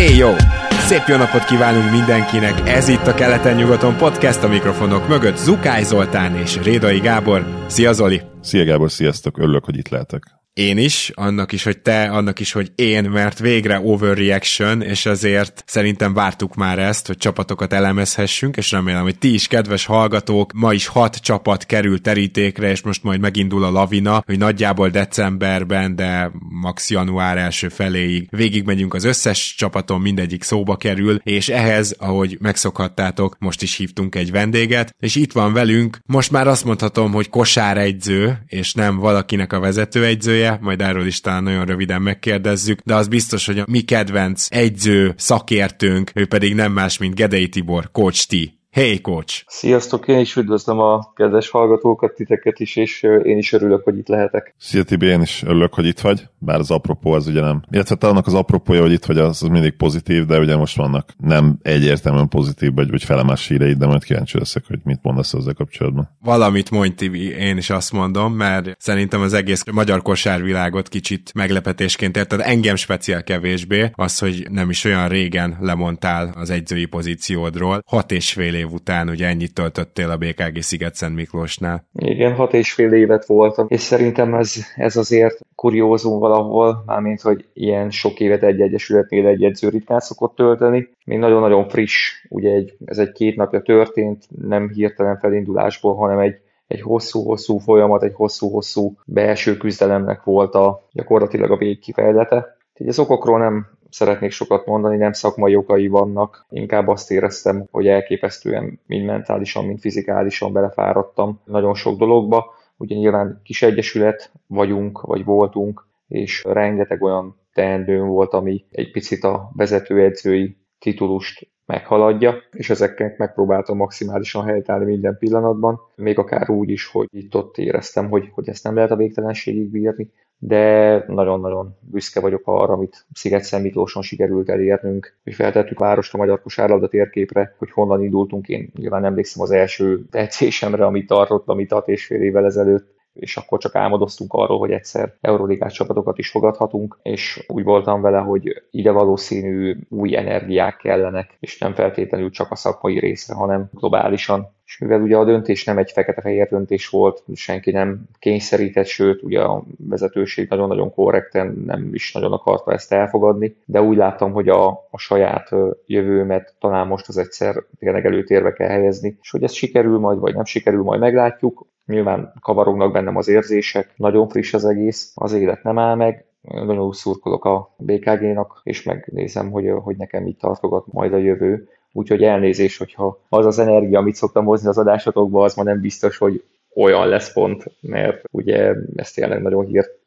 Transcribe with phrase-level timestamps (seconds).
[0.00, 0.30] Éj jó!
[0.70, 2.68] Szép jó napot kívánunk mindenkinek!
[2.68, 7.64] Ez itt a Keleten-nyugaton podcast a mikrofonok mögött Zukály Zoltán és Rédai Gábor.
[7.66, 8.20] Szia Zoli!
[8.40, 9.38] Szia Gábor, sziasztok!
[9.38, 13.38] Örülök, hogy itt lehetek én is, annak is, hogy te, annak is, hogy én, mert
[13.38, 19.32] végre overreaction, és azért szerintem vártuk már ezt, hogy csapatokat elemezhessünk, és remélem, hogy ti
[19.32, 24.22] is, kedves hallgatók, ma is hat csapat kerül terítékre, és most majd megindul a lavina,
[24.26, 26.90] hogy nagyjából decemberben, de max.
[26.90, 33.62] január első feléig végigmegyünk az összes csapaton, mindegyik szóba kerül, és ehhez, ahogy megszokhattátok, most
[33.62, 38.74] is hívtunk egy vendéget, és itt van velünk, most már azt mondhatom, hogy kosáregyző, és
[38.74, 43.58] nem valakinek a vezetőegyzője, majd erről is talán nagyon röviden megkérdezzük, de az biztos, hogy
[43.58, 48.59] a mi kedvenc egyző, szakértőnk, ő pedig nem más, mint Gedei Tibor, Coach T.
[48.70, 49.44] Hey, coach!
[49.46, 54.08] Sziasztok, én is üdvözlöm a kedves hallgatókat, titeket is, és én is örülök, hogy itt
[54.08, 54.54] lehetek.
[54.58, 57.62] Szia Tibi, én is örülök, hogy itt vagy, bár az apropó az ugye nem.
[57.70, 61.14] Illetve annak az apropója, hogy itt vagy, az, az mindig pozitív, de ugye most vannak
[61.16, 65.54] nem egyértelműen pozitív, vagy, vagy felemás híreid, de majd kíváncsi leszek, hogy mit mondasz ezzel
[65.54, 66.08] kapcsolatban.
[66.20, 72.16] Valamit mondj Tibi, én is azt mondom, mert szerintem az egész magyar kosárvilágot kicsit meglepetésként
[72.16, 78.12] érted, engem speciál kevésbé, az, hogy nem is olyan régen lemondtál az egyzői pozíciódról, hat
[78.12, 81.84] és fél év után ugye ennyit töltöttél a BKG Sziget-Szent Miklósnál.
[81.92, 87.44] Igen, hat és fél évet voltam, és szerintem ez, ez azért kuriózum valahol, mármint, hogy
[87.52, 90.88] ilyen sok évet egy egyesületnél egy edző ritkán szokott tölteni.
[91.04, 96.40] Még nagyon-nagyon friss, ugye egy, ez egy két napja történt, nem hirtelen felindulásból, hanem egy
[96.70, 102.56] egy hosszú-hosszú folyamat, egy hosszú-hosszú belső küzdelemnek volt a gyakorlatilag a végkifejlete.
[102.76, 107.86] Így az okokról nem szeretnék sokat mondani, nem szakmai okai vannak, inkább azt éreztem, hogy
[107.86, 112.54] elképesztően mind mentálisan, mind fizikálisan belefáradtam nagyon sok dologba.
[112.76, 119.24] Ugye nyilván kis egyesület vagyunk, vagy voltunk, és rengeteg olyan teendőm volt, ami egy picit
[119.24, 126.86] a vezetőedzői titulust meghaladja, és ezeknek megpróbáltam maximálisan helytállni minden pillanatban, még akár úgy is,
[126.86, 130.10] hogy itt ott éreztem, hogy, hogy ezt nem lehet a végtelenségig bírni,
[130.42, 136.42] de nagyon-nagyon büszke vagyok arra, amit Sziget Miklóson sikerült elérnünk, hogy feltettük várost a magyar
[136.42, 138.48] kosárlabda térképre, hogy honnan indultunk.
[138.48, 143.36] Én nyilván emlékszem az első edzésemre, amit tartottam itt 6 és fél évvel ezelőtt, és
[143.36, 148.62] akkor csak álmodoztunk arról, hogy egyszer Euróligás csapatokat is fogadhatunk, és úgy voltam vele, hogy
[148.70, 154.54] ide valószínű új energiák kellenek, és nem feltétlenül csak a szakmai részre, hanem globálisan.
[154.70, 159.40] És mivel ugye a döntés nem egy fekete-fehér döntés volt, senki nem kényszerített, sőt, ugye
[159.40, 164.68] a vezetőség nagyon-nagyon korrekten nem is nagyon akarta ezt elfogadni, de úgy láttam, hogy a,
[164.68, 165.48] a saját
[165.86, 170.34] jövőmet talán most az egyszer tényleg előtérbe kell helyezni, és hogy ez sikerül majd, vagy
[170.34, 171.66] nem sikerül, majd meglátjuk.
[171.86, 176.92] Nyilván kavarognak bennem az érzések, nagyon friss az egész, az élet nem áll meg, nagyon
[176.92, 181.68] szurkolok a BKG-nak, és megnézem, hogy, hogy nekem így tartogat majd a jövő.
[181.92, 186.18] Úgyhogy elnézés, hogyha az az energia, amit szoktam hozni az adásotokba, az ma nem biztos,
[186.18, 186.44] hogy
[186.74, 189.98] olyan lesz pont, mert ugye ezt tényleg nagyon hírt,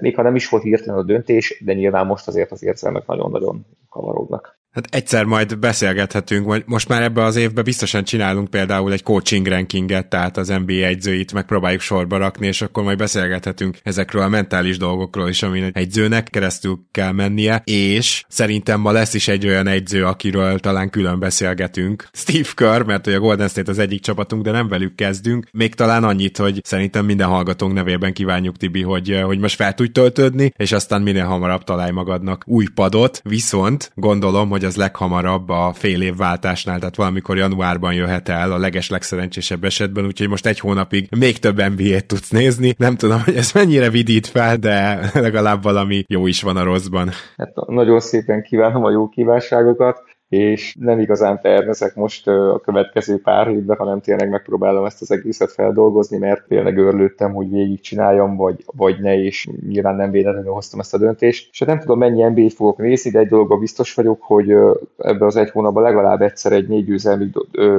[0.00, 3.66] még ha nem is volt hirtelen a döntés, de nyilván most azért az érzelmek nagyon-nagyon
[3.88, 4.60] kavarognak.
[4.72, 9.46] Hát egyszer majd beszélgethetünk, vagy most már ebbe az évben biztosan csinálunk például egy coaching
[9.46, 14.78] rankinget, tehát az NBA egyzőit megpróbáljuk sorba rakni, és akkor majd beszélgethetünk ezekről a mentális
[14.78, 19.66] dolgokról is, amin egy egyzőnek keresztül kell mennie, és szerintem ma lesz is egy olyan
[19.66, 22.08] egyző, akiről talán külön beszélgetünk.
[22.12, 25.48] Steve Kerr, mert hogy a Golden State az egyik csapatunk, de nem velük kezdünk.
[25.52, 29.92] Még talán annyit, hogy szerintem minden hallgatónk nevében kívánjuk, Tibi, hogy, hogy most fel tudj
[29.92, 35.48] töltődni, és aztán minél hamarabb találj magadnak új padot, viszont gondolom, hogy hogy az leghamarabb
[35.48, 40.46] a fél év váltásnál, tehát valamikor januárban jöhet el a leges legszerencsésebb esetben, úgyhogy most
[40.46, 42.74] egy hónapig még több NBA-t tudsz nézni.
[42.78, 47.10] Nem tudom, hogy ez mennyire vidít fel, de legalább valami jó is van a rosszban.
[47.36, 53.48] Hát nagyon szépen kívánom a jó kívánságokat és nem igazán tervezek most a következő pár
[53.48, 59.00] évben, hanem tényleg megpróbálom ezt az egészet feldolgozni, mert tényleg örülöttem, hogy végigcsináljam, vagy, vagy
[59.00, 61.48] ne, és nyilván nem véletlenül hoztam ezt a döntést.
[61.52, 64.50] És hát nem tudom, mennyi NBA-t fogok nézni, de egy dologban biztos vagyok, hogy
[64.98, 67.28] ebbe az egy hónapban legalább egyszer egy négy győzelmig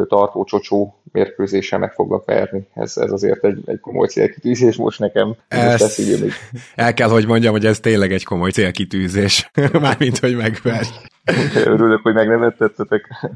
[0.07, 2.67] tartó csocsó mérkőzéssel meg foglak verni.
[2.73, 5.35] Ez, ez azért egy, egy komoly célkitűzés most nekem.
[5.47, 6.01] Ezt,
[6.75, 9.51] el kell, hogy mondjam, hogy ez tényleg egy komoly célkitűzés.
[9.81, 10.88] Mármint, hogy megverj.
[11.66, 13.30] Örülök, hogy megnevettettetek.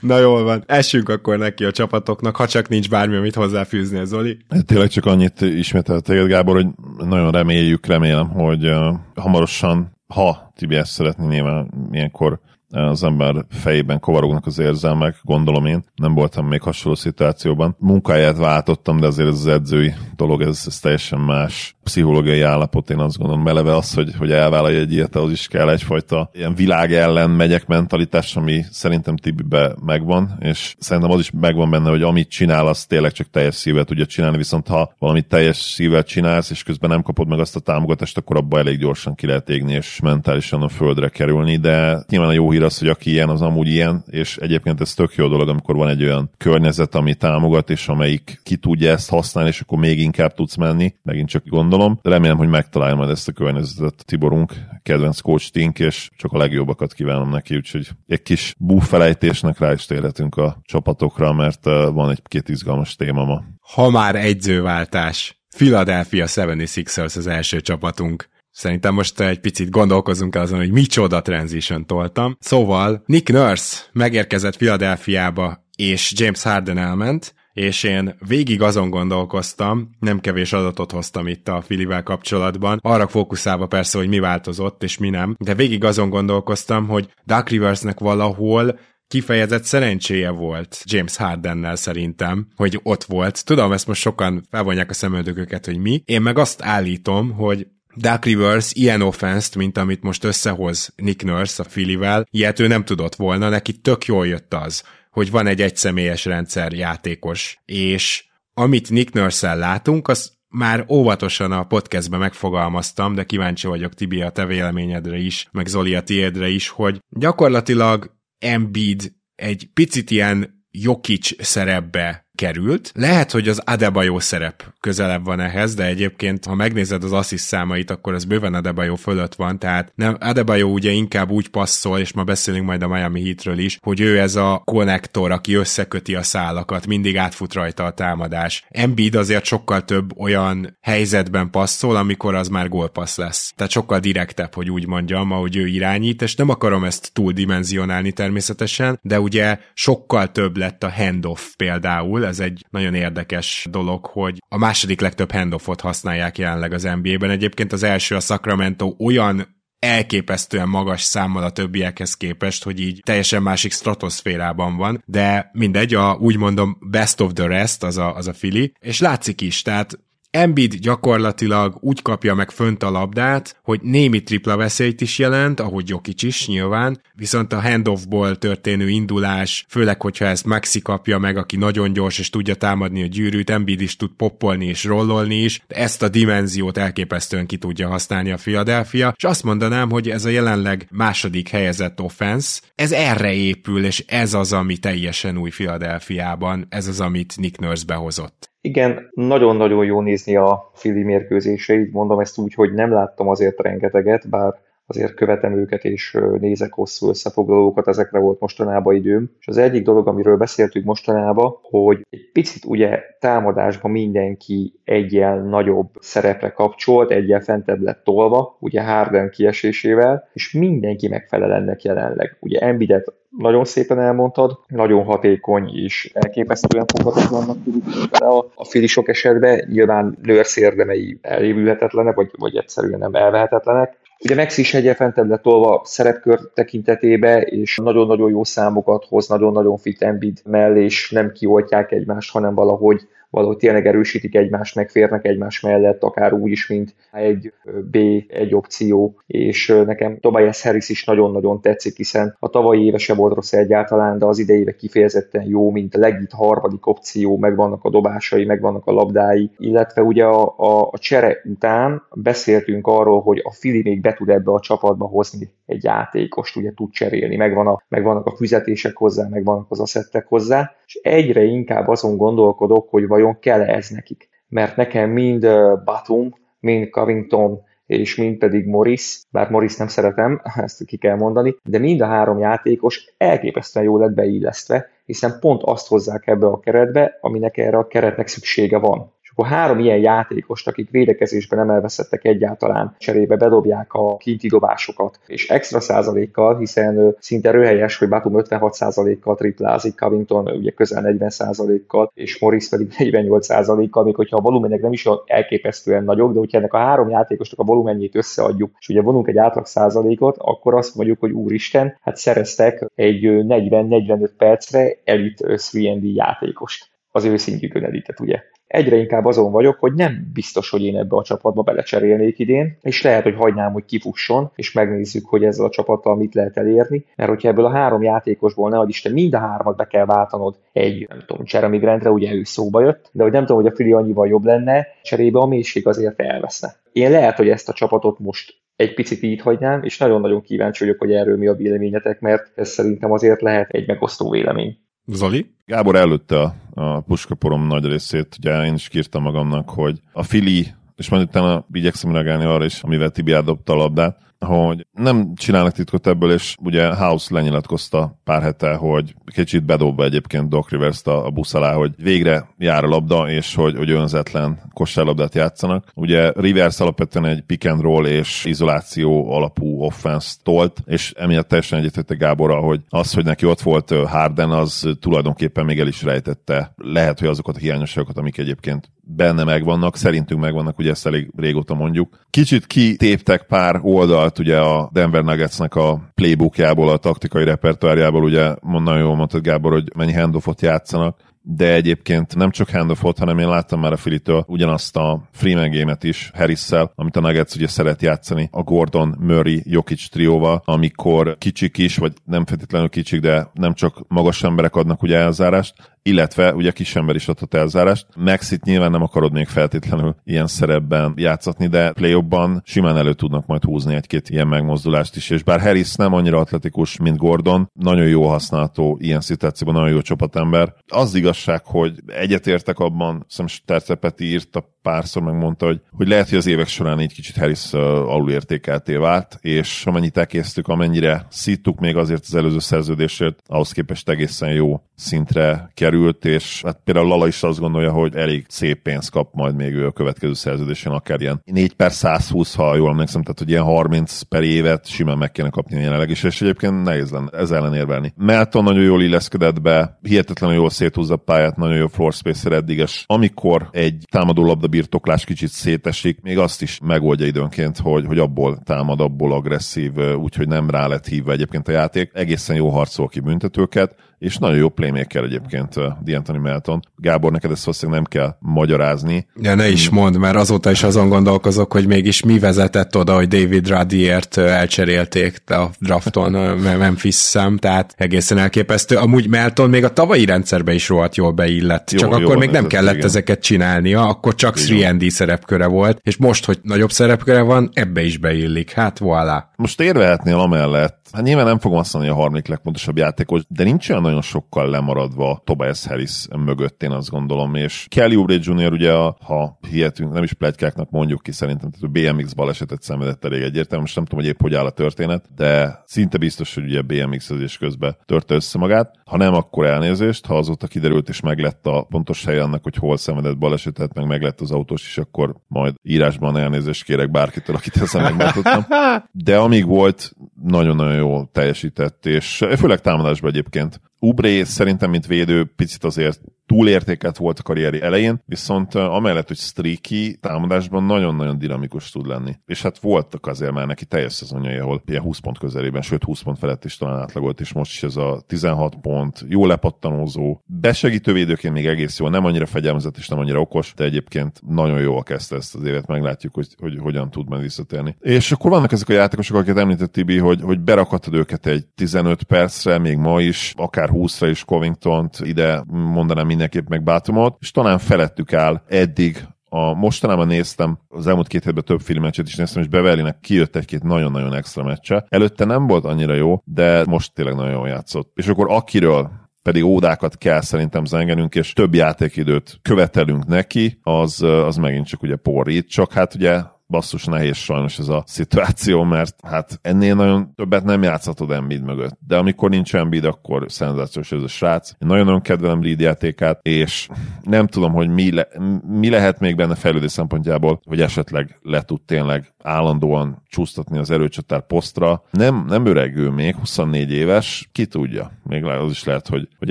[0.00, 0.62] Na jól van.
[0.66, 4.38] Essünk akkor neki a csapatoknak, ha csak nincs bármi, amit hozzáfűzni, Zoli.
[4.48, 6.66] Hát tényleg csak annyit ismételt téged, Gábor, hogy
[7.06, 14.00] nagyon reméljük, remélem, hogy uh, hamarosan, ha Tibi ezt szeretné nyilván ilyenkor az ember fejében
[14.00, 15.84] kovarognak az érzelmek, gondolom én.
[15.94, 17.76] Nem voltam még hasonló szituációban.
[17.78, 22.98] Munkáját váltottam, de azért ez az edzői dolog, ez, ez teljesen más pszichológiai állapot, én
[22.98, 26.92] azt gondolom, meleve az, hogy, hogy elvállalja egy ilyet, ahhoz is kell egyfajta ilyen világ
[26.92, 32.28] ellen megyek mentalitás, ami szerintem Tibibe megvan, és szerintem az is megvan benne, hogy amit
[32.28, 36.62] csinál, az tényleg csak teljes szívvel tudja csinálni, viszont ha valamit teljes szívvel csinálsz, és
[36.62, 40.00] közben nem kapod meg azt a támogatást, akkor abba elég gyorsan ki lehet égni, és
[40.02, 43.68] mentálisan a földre kerülni, de nyilván a jó hír az, hogy aki ilyen, az amúgy
[43.68, 47.88] ilyen, és egyébként ez tök jó dolog, amikor van egy olyan környezet, ami támogat, és
[47.88, 51.98] amelyik ki tudja ezt használni, és akkor még inkább tudsz menni, megint csak gondolom.
[52.02, 54.52] De remélem, hogy megtalálja majd ezt a környezetet Tiborunk,
[54.82, 59.86] kedvenc coach Tink, és csak a legjobbakat kívánom neki, úgyhogy egy kis búfelejtésnek rá is
[59.86, 63.42] térhetünk a csapatokra, mert van egy-két izgalmas téma ma.
[63.72, 68.28] Ha már egyzőváltás, Philadelphia 76ers az első csapatunk.
[68.58, 72.36] Szerintem most egy picit gondolkozunk azon, hogy micsoda transition toltam.
[72.40, 80.20] Szóval Nick Nurse megérkezett Philadelphiába, és James Harden elment, és én végig azon gondolkoztam, nem
[80.20, 85.10] kevés adatot hoztam itt a Filivel kapcsolatban, arra fókuszálva persze, hogy mi változott és mi
[85.10, 88.78] nem, de végig azon gondolkoztam, hogy Dark Riversnek valahol
[89.08, 93.44] kifejezett szerencséje volt James Hardennel szerintem, hogy ott volt.
[93.44, 96.02] Tudom, ezt most sokan felvonják a szemöldököket, hogy mi.
[96.04, 97.66] Én meg azt állítom, hogy
[97.98, 102.84] Dark Rivers ilyen offenszt, mint amit most összehoz Nick Nurse a Filivel, ilyet ő nem
[102.84, 108.90] tudott volna, neki tök jól jött az, hogy van egy egyszemélyes rendszer játékos, és amit
[108.90, 114.46] Nick nurse látunk, az már óvatosan a podcastben megfogalmaztam, de kíváncsi vagyok Tibi a te
[114.46, 122.27] véleményedre is, meg Zoli a tiédre is, hogy gyakorlatilag Embiid egy picit ilyen Jokic szerepbe
[122.38, 122.92] került.
[122.94, 127.90] Lehet, hogy az Adebayo szerep közelebb van ehhez, de egyébként, ha megnézed az assziszt számait,
[127.90, 132.24] akkor az bőven Adebayo fölött van, tehát nem, Adebayo ugye inkább úgy passzol, és ma
[132.24, 136.86] beszélünk majd a Miami Heatről is, hogy ő ez a konnektor, aki összeköti a szálakat,
[136.86, 138.64] mindig átfut rajta a támadás.
[138.68, 143.52] Embiid azért sokkal több olyan helyzetben passzol, amikor az már gólpassz lesz.
[143.56, 148.98] Tehát sokkal direktebb, hogy úgy mondjam, ahogy ő irányít, és nem akarom ezt túldimenzionálni természetesen,
[149.02, 154.58] de ugye sokkal több lett a handoff például, ez egy nagyon érdekes dolog, hogy a
[154.58, 157.30] második legtöbb handoffot használják jelenleg az NBA-ben.
[157.30, 163.42] Egyébként az első a Sacramento olyan elképesztően magas számmal a többiekhez képest, hogy így teljesen
[163.42, 168.28] másik stratoszférában van, de mindegy, a, úgy mondom best of the rest az a, az
[168.28, 169.98] a fili, és látszik is, tehát
[170.30, 175.88] Embiid gyakorlatilag úgy kapja meg fönt a labdát, hogy némi tripla veszélyt is jelent, ahogy
[175.88, 181.56] Jokic is nyilván, viszont a handoffból történő indulás, főleg, hogyha ezt Maxi kapja meg, aki
[181.56, 185.76] nagyon gyors és tudja támadni a gyűrűt, Embiid is tud poppolni és rollolni is, de
[185.76, 190.28] ezt a dimenziót elképesztően ki tudja használni a Philadelphia, és azt mondanám, hogy ez a
[190.28, 196.86] jelenleg második helyezett offense, ez erre épül, és ez az, ami teljesen új Philadelphiában, ez
[196.86, 198.50] az, amit Nick Nurse behozott.
[198.60, 204.28] Igen, nagyon-nagyon jó nézni a Fili mérkőzéseit, mondom ezt úgy, hogy nem láttam azért rengeteget,
[204.28, 204.54] bár
[204.90, 209.30] azért követem őket és nézek hosszú összefoglalókat, ezekre volt mostanában időm.
[209.40, 215.88] És az egyik dolog, amiről beszéltünk mostanában, hogy egy picit ugye támadásban mindenki egyel nagyobb
[216.00, 222.36] szerepre kapcsolt, egyel fentebb lett tolva, ugye Harden kiesésével, és mindenki megfelel ennek jelenleg.
[222.40, 229.64] Ugye Embidet nagyon szépen elmondtad, nagyon hatékony és elképesztően foghatatlannak tudjuk a, a filisok esetben,
[229.68, 235.42] nyilván nőrsz érdemei elévülhetetlenek, vagy, vagy egyszerűen nem elvehetetlenek, Ugye Max is egyre fentebb lett
[235.42, 241.92] tolva szerepkör tekintetébe, és nagyon-nagyon jó számokat hoz, nagyon-nagyon fit Embiid mellé, és nem kioltják
[241.92, 247.52] egymást, hanem valahogy valahogy tényleg erősítik egymást, megférnek egymás mellett, akár úgy is, mint egy
[247.90, 247.96] B,
[248.28, 253.34] egy opció, és nekem Tobias Harris is nagyon-nagyon tetszik, hiszen a tavalyi éve se volt
[253.34, 258.44] rossz egyáltalán, de az idejébe kifejezetten jó, mint a legit harmadik opció, megvannak a dobásai,
[258.44, 263.82] megvannak a labdái, illetve ugye a, a, a csere után beszéltünk arról, hogy a Fili
[263.82, 268.26] még be tud ebbe a csapatba hozni egy játékost, ugye tud cserélni, megvan a, megvannak
[268.26, 273.60] a fizetések hozzá, megvannak az asszettek hozzá, és egyre inkább azon gondolkodok, hogy vajon kell
[273.60, 274.28] ez nekik.
[274.48, 275.46] Mert nekem mind
[275.84, 281.56] Batum, mind Covington, és mind pedig Morris, bár Morris nem szeretem, ezt ki kell mondani,
[281.64, 286.60] de mind a három játékos elképesztően jól lett beillesztve, hiszen pont azt hozzák ebbe a
[286.60, 289.12] keretbe, aminek erre a keretnek szüksége van.
[289.38, 295.48] Akkor három ilyen játékost, akik védekezésben nem elveszettek egyáltalán, cserébe bedobják a kinti dobásokat, és
[295.48, 302.10] extra százalékkal, hiszen szinte röhelyes, hogy Batum 56 százalékkal triplázik, Covington ugye közel 40 százalékkal,
[302.14, 306.58] és Morris pedig 48 százalékkal, még hogyha a volumenek nem is elképesztően nagyok, de hogyha
[306.58, 310.94] ennek a három játékosnak a volumenjét összeadjuk, és ugye vonunk egy átlag százalékot, akkor azt
[310.94, 316.90] mondjuk, hogy úristen, hát szereztek egy 40-45 percre elit 3 játékost.
[317.10, 321.16] Az ő szintjükön elitet, ugye egyre inkább azon vagyok, hogy nem biztos, hogy én ebbe
[321.16, 325.70] a csapatba belecserélnék idén, és lehet, hogy hagynám, hogy kifusson, és megnézzük, hogy ezzel a
[325.70, 329.76] csapattal mit lehet elérni, mert hogyha ebből a három játékosból, nehogy Isten, mind a hármat
[329.76, 333.46] be kell váltanod egy, nem tudom, Jeremy Grantre, ugye ő szóba jött, de hogy nem
[333.46, 336.74] tudom, hogy a Fili annyival jobb lenne, cserébe a mélység azért elveszne.
[336.92, 340.98] Én lehet, hogy ezt a csapatot most egy picit így hagynám, és nagyon-nagyon kíváncsi vagyok,
[340.98, 344.78] hogy erről mi a véleményetek, mert ez szerintem azért lehet egy megosztó vélemény.
[345.12, 345.50] Zoli?
[345.66, 350.66] Gábor előtte a, a puskaporom nagy részét, ugye én is kírtam magamnak, hogy a Fili,
[350.96, 355.72] és majd utána igyekszem reagálni arra is, amivel Tibi átdobta a labdát, hogy nem csinálnak
[355.72, 361.26] titkot ebből, és ugye House lenyilatkozta pár hete, hogy kicsit bedobva egyébként Doc rivers a,
[361.26, 365.90] a busz alá, hogy végre jár a labda, és hogy, hogy önzetlen kosárlabdát játszanak.
[365.94, 371.78] Ugye Rivers alapvetően egy pick and roll és izoláció alapú offense tolt, és emiatt teljesen
[371.78, 376.72] egyetette Gábor, hogy az, hogy neki ott volt Harden, az tulajdonképpen még el is rejtette.
[376.76, 381.74] Lehet, hogy azokat a hiányosságokat, amik egyébként benne megvannak, szerintünk megvannak, ugye ezt elég régóta
[381.74, 382.26] mondjuk.
[382.30, 388.98] Kicsit kitéptek pár oldalt ugye a Denver Nuggetsnek a playbookjából, a taktikai repertoárjából, ugye nagyon
[388.98, 393.80] jól mondtad Gábor, hogy mennyi handoffot játszanak, de egyébként nem csak handoffot, hanem én láttam
[393.80, 398.48] már a Filitől ugyanazt a Freeman game is harris amit a Nuggets ugye szeret játszani,
[398.52, 404.04] a Gordon, Murray, Jokic trióval, amikor kicsik is, vagy nem feltétlenül kicsik, de nem csak
[404.08, 405.74] magas emberek adnak ugye elzárást,
[406.08, 408.06] illetve ugye kis ember is adhat elzárást.
[408.16, 412.24] Maxit nyilván nem akarod még feltétlenül ilyen szerepben játszatni, de play
[412.64, 416.96] simán elő tudnak majd húzni egy-két ilyen megmozdulást is, és bár Harris nem annyira atletikus,
[416.96, 420.74] mint Gordon, nagyon jó használható ilyen szituációban, nagyon jó csapatember.
[420.88, 426.46] Az igazság, hogy egyetértek abban, szerintem Tercepeti írta párszor megmondta, hogy, hogy lehet, hogy az
[426.46, 432.22] évek során egy kicsit Harris uh, alulértékelté vált, és amennyit elkésztük, amennyire szíttuk még azért
[432.26, 437.60] az előző szerződésért, ahhoz képest egészen jó szintre került, és hát például Lala is azt
[437.60, 441.72] gondolja, hogy elég szép pénzt kap majd még ő a következő szerződésen, akár ilyen 4
[441.72, 445.80] per 120, ha jól emlékszem, tehát hogy ilyen 30 per évet simán meg kéne kapni
[445.80, 448.12] jelenleg is, és egyébként nehéz lenne ez ellen érvelni.
[448.16, 452.78] Melton nagyon jól illeszkedett be, hihetetlenül jól széthúzza a pályát, nagyon jó floor spacer eddig,
[452.78, 458.18] és amikor egy támadó labda birtoklás kicsit szétesik, még azt is megoldja időnként, hogy, hogy
[458.18, 462.10] abból támad, abból agresszív, úgyhogy nem rá lett hívva egyébként a játék.
[462.14, 466.82] Egészen jó harcol ki büntetőket, és nagyon jó playmaker egyébként uh, D'Antoni Melton.
[466.96, 469.26] Gábor, neked ezt valószínűleg nem kell magyarázni.
[469.42, 473.28] Ja, ne is mond, mert azóta is azon gondolkozok, hogy mégis mi vezetett oda, hogy
[473.28, 478.96] David Radiért elcserélték a drafton Memphis szem, tehát egészen elképesztő.
[478.96, 482.50] Amúgy Melton még a tavalyi rendszerbe is rohadt jól beillett, jó, csak jó, akkor még
[482.50, 483.06] nem kellett igen.
[483.06, 488.16] ezeket csinálnia, akkor csak 3D szerepköre volt, és most, hogy nagyobb szerepköre van, ebbe is
[488.18, 488.70] beillik.
[488.70, 489.47] Hát voilà.
[489.62, 493.88] Most érvehetnél amellett, hát nyilván nem fogom azt mondani a harmadik legfontosabb játékos, de nincs
[493.88, 498.72] olyan nagyon sokkal lemaradva Tobias Harris mögött, én azt gondolom, és Kelly Oubre Jr.
[498.72, 503.24] ugye, a, ha hihetünk, nem is plegykáknak mondjuk ki szerintem, tehát a BMX balesetet szenvedett
[503.24, 506.64] elég egyértelmű, most nem tudom, hogy épp hogy áll a történet, de szinte biztos, hogy
[506.64, 508.94] ugye BMX-ezés közben törte össze magát.
[509.04, 512.96] Ha nem, akkor elnézést, ha azóta kiderült és meglett a pontos hely annak, hogy hol
[512.96, 518.02] szenvedett balesetet, meg meglett az autós is, akkor majd írásban elnézést kérek bárkitől, akit ezzel
[518.02, 518.66] megmondottam.
[519.12, 520.12] De amíg volt,
[520.42, 523.80] nagyon-nagyon jól teljesített, és főleg támadásban egyébként.
[523.98, 530.16] Ubré szerintem, mint védő, picit azért túlértékelt volt a karrieri elején, viszont amellett, hogy streaky
[530.20, 532.36] támadásban nagyon-nagyon dinamikus tud lenni.
[532.46, 536.22] És hát voltak azért már neki teljes szezonjai, ahol ilyen 20 pont közelében, sőt 20
[536.22, 541.12] pont felett is talán átlagolt, és most is ez a 16 pont, jó lepattanózó, besegítő
[541.12, 545.02] védőként még egész jó, nem annyira fegyelmezett és nem annyira okos, de egyébként nagyon jól
[545.02, 547.96] kezdte ezt az évet, meglátjuk, hogy, hogy hogyan tud majd visszatérni.
[548.00, 552.22] És akkor vannak ezek a játékosok, akiket említett Tibi, hogy, hogy berakhatod őket egy 15
[552.22, 557.78] percre, még ma is, akár 20-ra is Covington-t, ide mondanám mindenképp meg Bátumot, és talán
[557.78, 562.68] felettük áll eddig a mostanában néztem, az elmúlt két hétben több filmmeccset is néztem, és
[562.68, 565.06] Beverlynek kijött egy-két nagyon-nagyon extra meccse.
[565.08, 568.10] Előtte nem volt annyira jó, de most tényleg nagyon jól játszott.
[568.14, 569.10] És akkor akiről
[569.42, 575.16] pedig ódákat kell szerintem zengenünk, és több játékidőt követelünk neki, az, az megint csak ugye
[575.16, 580.64] porrít, csak hát ugye basszus nehéz sajnos ez a szituáció, mert hát ennél nagyon többet
[580.64, 581.98] nem játszhatod Embiid mögött.
[582.06, 584.70] De amikor nincs Embiid, akkor szenzációs ez a srác.
[584.70, 586.88] Én nagyon-nagyon kedvelem Reed játékát, és
[587.22, 588.28] nem tudom, hogy mi, le,
[588.66, 594.46] mi lehet még benne fejlődés szempontjából, hogy esetleg le tud tényleg állandóan csúsztatni az erőcsatár
[594.46, 595.02] posztra.
[595.10, 598.12] Nem, nem öregő még, 24 éves, ki tudja.
[598.22, 599.50] Még az is lehet, hogy, hogy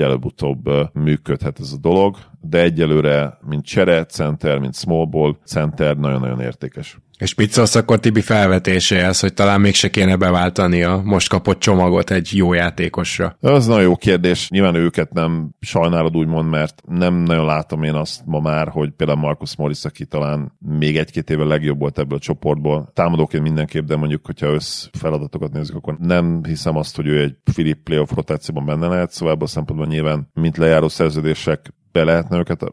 [0.00, 6.40] előbb-utóbb működhet ez a dolog, de egyelőre, mint csere center, mint small ball center, nagyon-nagyon
[6.40, 6.98] értékes.
[7.18, 12.10] És mit szólsz akkor Tibi felvetéséhez, hogy talán mégse kéne beváltani a most kapott csomagot
[12.10, 13.36] egy jó játékosra?
[13.40, 14.48] Az nagyon jó kérdés.
[14.50, 19.18] Nyilván őket nem sajnálod úgymond, mert nem nagyon látom én azt ma már, hogy például
[19.18, 22.90] Marcus Morris, aki talán még egy-két éve legjobb volt ebből a csoportból.
[22.94, 27.36] Támadóként mindenképp, de mondjuk, hogyha össz feladatokat nézzük, akkor nem hiszem azt, hogy ő egy
[27.52, 32.38] Philip playoff rotációban benne lehet, szóval ebből a szempontból nyilván, mint lejáró szerződések be lehetne
[32.38, 32.64] őket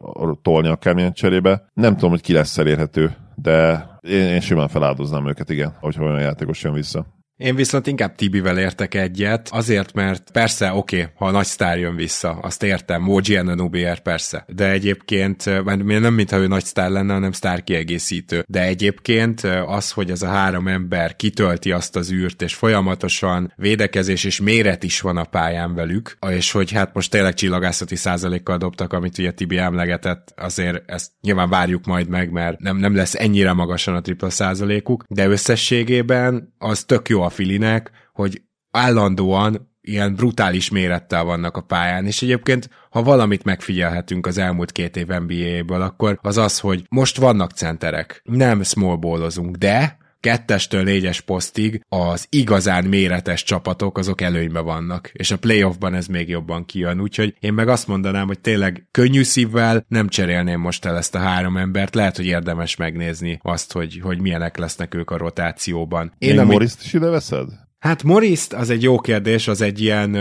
[0.42, 1.70] tolni akármilyen cserébe.
[1.74, 6.20] Nem tudom, hogy ki lesz elérhető, de én, én simán feláldoznám őket, igen, hogyha olyan
[6.20, 7.06] játékos jön vissza.
[7.38, 11.80] Én viszont inkább Tibivel értek egyet, azért, mert persze, oké, okay, ha a nagy sztár
[11.80, 17.14] jön vissza, azt értem, Moji Ananubier persze, de egyébként, nem mintha ő nagy sztár lenne,
[17.14, 22.42] hanem sztár kiegészítő, de egyébként az, hogy ez a három ember kitölti azt az űrt,
[22.42, 27.34] és folyamatosan védekezés és méret is van a pályán velük, és hogy hát most tényleg
[27.34, 32.78] csillagászati százalékkal dobtak, amit ugye Tibi emlegetett, azért ezt nyilván várjuk majd meg, mert nem,
[32.78, 38.42] nem lesz ennyire magasan a tripla százalékuk, de összességében az tök jó a Filinek, hogy
[38.72, 44.96] állandóan ilyen brutális mérettel vannak a pályán, és egyébként, ha valamit megfigyelhetünk az elmúlt két
[44.96, 51.22] év NBA-ből, akkor az az, hogy most vannak centerek, nem small ballozunk, de kettestől négyes
[51.22, 57.02] posztig az igazán méretes csapatok azok előnybe vannak, és a playoffban ez még jobban kijön,
[57.02, 61.20] úgyhogy én meg azt mondanám, hogy tényleg könnyű szívvel nem cserélném most el ezt a
[61.20, 66.14] három embert, lehet, hogy érdemes megnézni azt, hogy, hogy milyenek lesznek ők a rotációban.
[66.18, 66.52] Én Még ami...
[66.52, 67.48] Moriszt is ide veszed?
[67.80, 70.16] Hát Moriszt az egy jó kérdés, az egy ilyen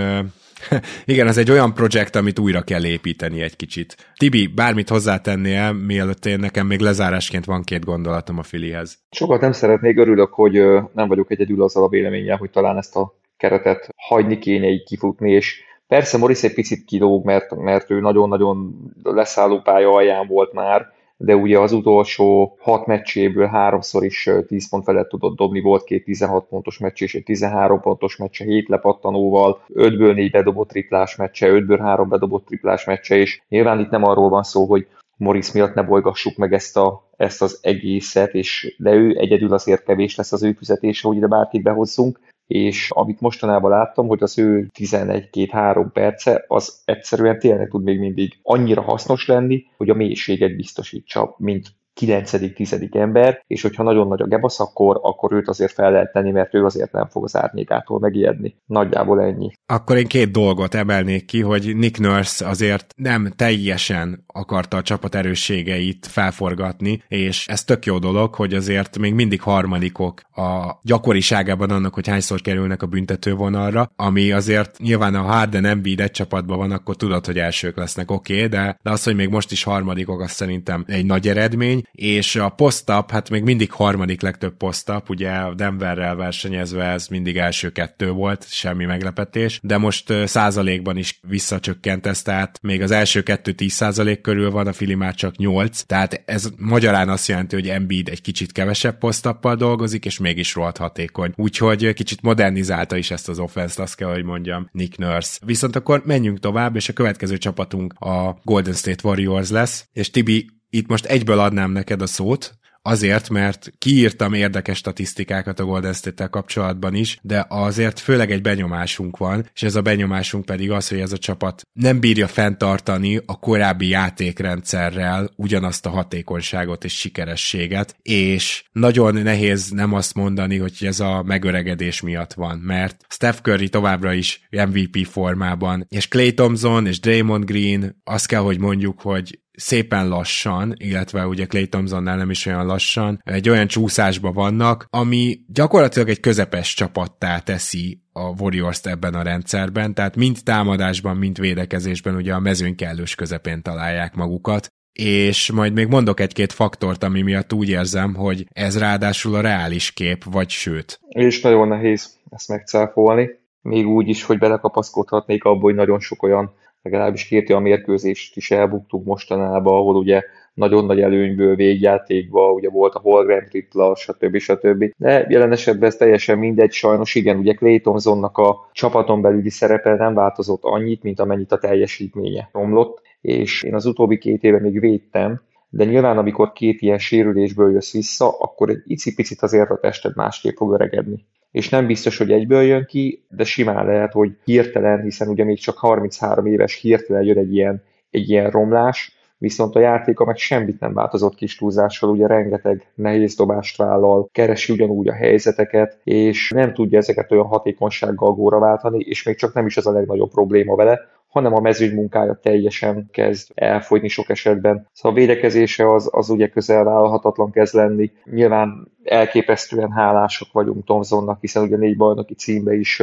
[1.04, 3.96] Igen, ez egy olyan projekt, amit újra kell építeni egy kicsit.
[4.16, 8.98] Tibi, bármit hozzátennél, mielőtt én nekem még lezárásként van két gondolatom a Filihez.
[9.10, 10.52] Sokat nem szeretnék, örülök, hogy
[10.92, 15.32] nem vagyok egyedül azzal a véleménnyel, hogy talán ezt a keretet hagyni kéne így kifutni,
[15.32, 20.92] és persze Morris egy picit kilóg, mert, mert ő nagyon-nagyon leszálló pálya alján volt már,
[21.24, 26.04] de ugye az utolsó hat meccséből háromszor is 10 pont felett tudott dobni, volt két
[26.04, 31.48] 16 pontos meccs és egy 13 pontos meccse, 7 lepattanóval, 5-ből 4 bedobott triplás meccse,
[31.50, 35.74] 5-ből 3 bedobott triplás meccse, és nyilván itt nem arról van szó, hogy Morris miatt
[35.74, 40.32] ne bolygassuk meg ezt, a, ezt az egészet, és de ő egyedül azért kevés lesz
[40.32, 45.86] az ő fizetése, hogy ide bárkit behozzunk, és amit mostanában láttam, hogy az ő 11-2-3
[45.92, 51.66] perce, az egyszerűen tényleg tud még mindig annyira hasznos lenni, hogy a mélységet biztosítsa, mint
[52.00, 52.94] 9.-10.
[52.94, 56.54] ember, és hogyha nagyon nagy a gebasz, akkor, akkor őt azért fel lehet tenni, mert
[56.54, 58.56] ő azért nem fog az árnyékától megijedni.
[58.66, 59.52] Nagyjából ennyi.
[59.66, 65.14] Akkor én két dolgot emelnék ki, hogy Nick Nurse azért nem teljesen akarta a csapat
[65.14, 71.94] erősségeit felforgatni, és ez tök jó dolog, hogy azért még mindig harmadikok a gyakoriságában annak,
[71.94, 76.96] hogy hányszor kerülnek a büntetővonalra, ami azért nyilván a Harden Embiid egy csapatban van, akkor
[76.96, 80.30] tudod, hogy elsők lesznek, oké, okay, de, de az, hogy még most is harmadikok, az
[80.30, 86.14] szerintem egy nagy eredmény, és a posztap, hát még mindig harmadik legtöbb posztap, ugye Denverrel
[86.14, 92.58] versenyezve ez mindig első kettő volt, semmi meglepetés, de most százalékban is visszacsökkent ez, tehát
[92.62, 96.48] még az első kettő 10 százalék körül van, a Fili már csak 8, tehát ez
[96.56, 101.32] magyarán azt jelenti, hogy Embiid egy kicsit kevesebb posztappal dolgozik, és mégis rohadt hatékony.
[101.36, 105.38] Úgyhogy kicsit modernizálta is ezt az offense azt kell, hogy mondjam, Nick Nurse.
[105.44, 110.46] Viszont akkor menjünk tovább, és a következő csapatunk a Golden State Warriors lesz, és Tibi,
[110.74, 116.28] itt most egyből adnám neked a szót, azért, mert kiírtam érdekes statisztikákat a Golden State-tel
[116.28, 120.98] kapcsolatban is, de azért főleg egy benyomásunk van, és ez a benyomásunk pedig az, hogy
[120.98, 128.64] ez a csapat nem bírja fenntartani a korábbi játékrendszerrel ugyanazt a hatékonyságot és sikerességet, és
[128.72, 134.12] nagyon nehéz nem azt mondani, hogy ez a megöregedés miatt van, mert Steph Curry továbbra
[134.12, 140.08] is MVP formában, és Clay Thompson és Draymond Green azt kell, hogy mondjuk, hogy szépen
[140.08, 146.08] lassan, illetve ugye Clay Thompsonnál nem is olyan lassan, egy olyan csúszásba vannak, ami gyakorlatilag
[146.08, 152.34] egy közepes csapattá teszi a warriors ebben a rendszerben, tehát mind támadásban, mind védekezésben ugye
[152.34, 157.68] a mezőny kellős közepén találják magukat, és majd még mondok egy-két faktort, ami miatt úgy
[157.68, 161.00] érzem, hogy ez ráadásul a reális kép, vagy sőt.
[161.08, 163.30] És nagyon nehéz ezt megcáfolni,
[163.62, 168.50] még úgy is, hogy belekapaszkodhatnék abból, hogy nagyon sok olyan legalábbis két olyan mérkőzést is
[168.50, 170.22] elbuktuk mostanában, ahol ugye
[170.54, 174.38] nagyon nagy előnyből végjátékba, ugye volt a Holgram tripla, stb.
[174.38, 174.84] stb.
[174.96, 179.94] De jelen esetben ez teljesen mindegy, sajnos igen, ugye Clay Thompsonnak a csapaton belüli szerepe
[179.94, 184.80] nem változott annyit, mint amennyit a teljesítménye romlott, és én az utóbbi két éve még
[184.80, 190.16] védtem, de nyilván amikor két ilyen sérülésből jössz vissza, akkor egy icipicit azért a tested
[190.16, 191.24] másképp fog öregedni.
[191.54, 195.58] És nem biztos, hogy egyből jön ki, de simán lehet, hogy hirtelen, hiszen ugye még
[195.58, 200.80] csak 33 éves hirtelen jön egy ilyen, egy ilyen romlás, viszont a játéka meg semmit
[200.80, 206.72] nem változott kis túlzással, ugye rengeteg nehéz dobást vállal, keresi ugyanúgy a helyzeteket, és nem
[206.72, 210.74] tudja ezeket olyan hatékonysággal góra váltani, és még csak nem is ez a legnagyobb probléma
[210.76, 211.00] vele,
[211.34, 214.88] hanem a mezőny munkája teljesen kezd elfogyni sok esetben.
[214.92, 218.12] Szóval a védekezése az, az ugye közel vállalhatatlan kezd lenni.
[218.24, 223.02] Nyilván elképesztően hálások vagyunk Tomzonnak, hiszen ugye négy bajnoki címbe is